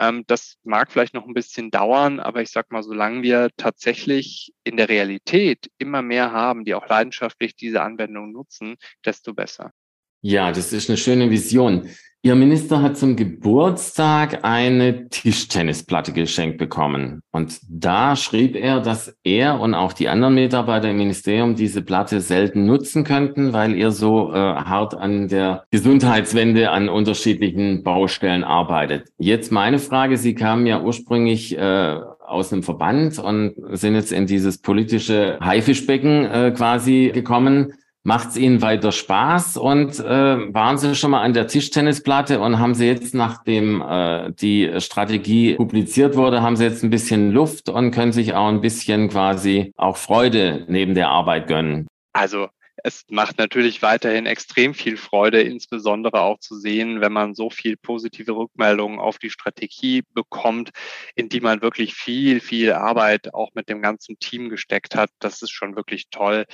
Ähm, 0.01 0.25
das 0.27 0.57
mag 0.65 0.91
vielleicht 0.91 1.15
noch 1.15 1.27
ein 1.27 1.35
bisschen 1.35 1.71
dauern, 1.71 2.19
aber 2.19 2.43
ich 2.43 2.51
sag 2.51 2.73
mal, 2.73 2.83
solange 2.83 3.23
wir 3.23 3.51
tatsächlich 3.57 4.53
in 4.65 4.77
der 4.77 4.89
Realität 4.89 5.71
immer 5.79 6.03
mehr 6.03 6.33
haben, 6.33 6.65
die 6.65 6.75
auch 6.75 6.89
leidenschaftlich 6.89 7.55
diese 7.55 7.83
Anwendung 7.83 8.33
nutzen, 8.33 8.77
desto 9.05 9.35
besser. 9.35 9.73
Ja, 10.21 10.51
das 10.51 10.73
ist 10.73 10.91
eine 10.91 10.99
schöne 10.99 11.31
Vision. 11.31 11.89
Ihr 12.23 12.35
Minister 12.35 12.83
hat 12.83 12.97
zum 12.97 13.15
Geburtstag 13.15 14.41
eine 14.43 15.09
Tischtennisplatte 15.09 16.13
geschenkt 16.13 16.59
bekommen. 16.59 17.21
Und 17.31 17.61
da 17.71 18.17
schrieb 18.17 18.57
er, 18.57 18.81
dass 18.81 19.17
er 19.23 19.61
und 19.61 19.75
auch 19.75 19.93
die 19.93 20.09
anderen 20.09 20.35
Mitarbeiter 20.35 20.91
im 20.91 20.97
Ministerium 20.97 21.55
diese 21.55 21.81
Platte 21.81 22.21
selten 22.21 22.67
nutzen 22.67 23.05
könnten, 23.05 23.53
weil 23.53 23.77
ihr 23.77 23.93
so 23.93 24.33
äh, 24.33 24.35
hart 24.35 24.95
an 24.95 25.29
der 25.29 25.63
Gesundheitswende 25.71 26.73
an 26.73 26.89
unterschiedlichen 26.89 27.85
Baustellen 27.85 28.43
arbeitet. 28.43 29.11
Jetzt 29.19 29.53
meine 29.53 29.79
Frage, 29.79 30.17
Sie 30.17 30.35
kamen 30.35 30.67
ja 30.67 30.83
ursprünglich 30.83 31.57
äh, 31.57 32.01
aus 32.27 32.53
einem 32.53 32.65
Verband 32.65 33.21
und 33.21 33.55
sind 33.79 33.95
jetzt 33.95 34.11
in 34.11 34.27
dieses 34.27 34.59
politische 34.59 35.39
Haifischbecken 35.41 36.25
äh, 36.25 36.51
quasi 36.51 37.13
gekommen. 37.15 37.75
Macht 38.09 38.31
es 38.31 38.37
Ihnen 38.39 38.63
weiter 38.63 38.91
Spaß 38.91 39.59
und 39.59 40.01
äh, 40.01 40.55
waren 40.55 40.79
Sie 40.79 40.95
schon 40.95 41.11
mal 41.11 41.21
an 41.21 41.35
der 41.35 41.47
Tischtennisplatte 41.47 42.41
und 42.41 42.59
haben 42.59 42.75
Sie 42.75 42.87
jetzt, 42.87 43.15
nachdem 43.15 43.83
äh, 43.83 44.33
die 44.33 44.81
Strategie 44.81 45.57
publiziert 45.57 46.17
wurde, 46.17 46.41
haben 46.41 46.57
Sie 46.57 46.65
jetzt 46.65 46.83
ein 46.83 46.89
bisschen 46.89 47.33
Luft 47.33 47.69
und 47.69 47.91
können 47.91 48.13
sich 48.13 48.33
auch 48.33 48.49
ein 48.49 48.63
bisschen 48.63 49.11
quasi 49.11 49.75
auch 49.77 49.99
Freude 49.99 50.65
neben 50.69 50.95
der 50.95 51.11
Arbeit 51.11 51.49
gönnen? 51.49 51.87
Also 52.15 52.49
es 52.83 53.05
macht 53.11 53.37
natürlich 53.37 53.83
weiterhin 53.83 54.25
extrem 54.25 54.73
viel 54.73 54.97
Freude, 54.97 55.43
insbesondere 55.43 56.23
auch 56.23 56.39
zu 56.39 56.59
sehen, 56.59 57.03
wenn 57.03 57.13
man 57.13 57.35
so 57.35 57.51
viel 57.51 57.77
positive 57.77 58.33
Rückmeldungen 58.33 59.01
auf 59.01 59.19
die 59.19 59.29
Strategie 59.29 60.03
bekommt, 60.15 60.71
in 61.15 61.29
die 61.29 61.41
man 61.41 61.61
wirklich 61.61 61.93
viel, 61.93 62.41
viel 62.41 62.73
Arbeit 62.73 63.35
auch 63.35 63.51
mit 63.53 63.69
dem 63.69 63.83
ganzen 63.83 64.19
Team 64.19 64.49
gesteckt 64.49 64.95
hat. 64.95 65.11
Das 65.19 65.43
ist 65.43 65.51
schon 65.51 65.77
wirklich 65.77 66.09
toll 66.09 66.47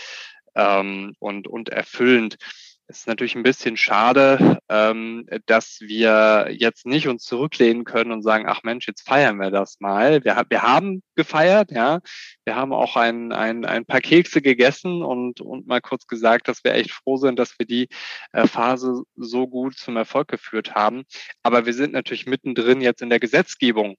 ähm, 0.55 1.14
und, 1.19 1.47
und 1.49 1.69
erfüllend. 1.69 2.37
Es 2.87 2.99
ist 2.99 3.07
natürlich 3.07 3.35
ein 3.35 3.43
bisschen 3.43 3.79
schade, 3.79 4.59
ähm, 4.69 5.27
dass 5.47 5.81
wir 5.81 6.49
jetzt 6.51 6.85
nicht 6.85 7.09
uns 7.09 7.25
zurücklehnen 7.25 7.85
können 7.85 8.12
und 8.12 8.23
sagen, 8.23 8.45
ach 8.47 8.62
Mensch, 8.62 8.87
jetzt 8.87 9.09
feiern 9.09 9.38
wir 9.38 9.51
das 9.51 9.81
mal. 9.81 10.23
Wir, 10.23 10.45
wir 10.51 10.62
haben 10.62 11.03
gefeiert, 11.14 11.71
ja. 11.71 12.01
Wir 12.45 12.57
haben 12.57 12.75
auch 12.75 12.97
ein, 12.97 13.33
ein, 13.33 13.64
ein 13.64 13.87
paar 13.87 14.03
Kekse 14.03 14.43
gegessen 14.43 15.03
und, 15.03 15.40
und 15.40 15.67
mal 15.67 15.81
kurz 15.81 16.07
gesagt, 16.07 16.47
dass 16.47 16.62
wir 16.62 16.75
echt 16.75 16.90
froh 16.90 17.17
sind, 17.17 17.38
dass 17.38 17.59
wir 17.59 17.64
die 17.64 17.88
äh, 18.33 18.47
Phase 18.47 19.05
so 19.17 19.47
gut 19.47 19.79
zum 19.79 19.97
Erfolg 19.97 20.29
geführt 20.29 20.75
haben. 20.75 21.05
Aber 21.43 21.64
wir 21.64 21.73
sind 21.73 21.95
natürlich 21.95 22.27
mittendrin 22.27 22.83
jetzt 22.83 23.01
in 23.01 23.09
der 23.09 23.21
Gesetzgebung. 23.21 23.97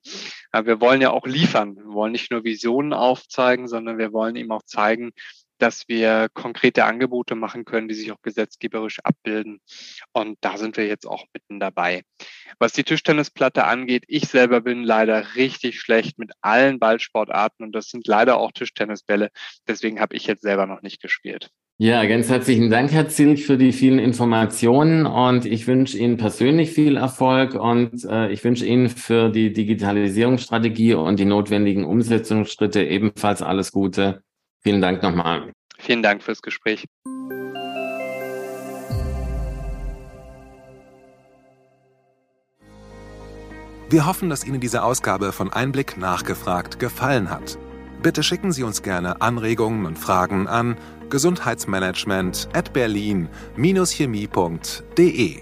Ja, 0.53 0.67
wir 0.67 0.79
wollen 0.79 1.01
ja 1.01 1.09
auch 1.09 1.25
liefern. 1.25 1.75
Wir 1.75 1.87
wollen 1.87 2.11
nicht 2.11 2.29
nur 2.29 2.43
Visionen 2.43 2.93
aufzeigen, 2.93 3.67
sondern 3.67 3.97
wir 3.97 4.13
wollen 4.13 4.35
eben 4.35 4.51
auch 4.51 4.63
zeigen, 4.63 5.11
dass 5.57 5.87
wir 5.87 6.27
konkrete 6.33 6.85
Angebote 6.85 7.35
machen 7.35 7.65
können, 7.65 7.87
die 7.87 7.95
sich 7.95 8.11
auch 8.11 8.21
gesetzgeberisch 8.21 8.99
abbilden. 9.03 9.59
Und 10.13 10.37
da 10.41 10.57
sind 10.57 10.77
wir 10.77 10.87
jetzt 10.87 11.07
auch 11.07 11.25
mitten 11.33 11.59
dabei. 11.59 12.03
Was 12.59 12.73
die 12.73 12.83
Tischtennisplatte 12.83 13.65
angeht, 13.65 14.03
ich 14.07 14.27
selber 14.27 14.61
bin 14.61 14.83
leider 14.83 15.35
richtig 15.35 15.79
schlecht 15.79 16.17
mit 16.19 16.31
allen 16.41 16.79
Ballsportarten 16.79 17.65
und 17.65 17.71
das 17.73 17.89
sind 17.89 18.07
leider 18.07 18.37
auch 18.37 18.51
Tischtennisbälle. 18.51 19.29
Deswegen 19.67 19.99
habe 19.99 20.15
ich 20.15 20.27
jetzt 20.27 20.41
selber 20.41 20.65
noch 20.65 20.81
nicht 20.81 21.01
gespielt. 21.01 21.49
Ja, 21.77 22.05
ganz 22.05 22.29
herzlichen 22.29 22.69
Dank, 22.69 22.93
Herr 22.93 23.09
Zilch, 23.09 23.45
für 23.45 23.57
die 23.57 23.73
vielen 23.73 23.99
Informationen 23.99 25.05
und 25.05 25.45
ich 25.45 25.67
wünsche 25.67 25.97
Ihnen 25.97 26.15
persönlich 26.15 26.71
viel 26.71 26.95
Erfolg 26.95 27.53
und 27.53 28.05
äh, 28.05 28.31
ich 28.31 28.45
wünsche 28.45 28.65
Ihnen 28.65 28.87
für 28.87 29.27
die 29.29 29.51
Digitalisierungsstrategie 29.51 30.93
und 30.93 31.19
die 31.19 31.25
notwendigen 31.25 31.83
Umsetzungsschritte 31.83 32.81
ebenfalls 32.81 33.41
alles 33.41 33.73
Gute. 33.73 34.23
Vielen 34.65 34.81
Dank 34.81 35.01
nochmal. 35.03 35.53
Vielen 35.77 36.01
Dank 36.01 36.23
fürs 36.23 36.41
Gespräch. 36.41 36.85
Wir 43.91 44.07
hoffen, 44.07 44.31
dass 44.31 44.43
Ihnen 44.43 44.59
diese 44.59 44.81
Ausgabe 44.81 45.33
von 45.33 45.53
Einblick 45.53 45.97
nachgefragt 45.97 46.79
gefallen 46.79 47.29
hat. 47.29 47.59
Bitte 48.01 48.23
schicken 48.23 48.51
Sie 48.51 48.63
uns 48.63 48.81
gerne 48.81 49.21
Anregungen 49.21 49.85
und 49.85 49.99
Fragen 49.99 50.47
an 50.47 50.77
gesundheitsmanagement 51.11 52.49
at 52.53 52.73
berlin-chemie.de. 52.73 55.41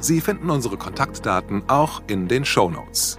Sie 0.00 0.20
finden 0.22 0.48
unsere 0.48 0.78
Kontaktdaten 0.78 1.68
auch 1.68 2.00
in 2.06 2.26
den 2.26 2.46
Show 2.46 2.70
Notes. 2.70 3.18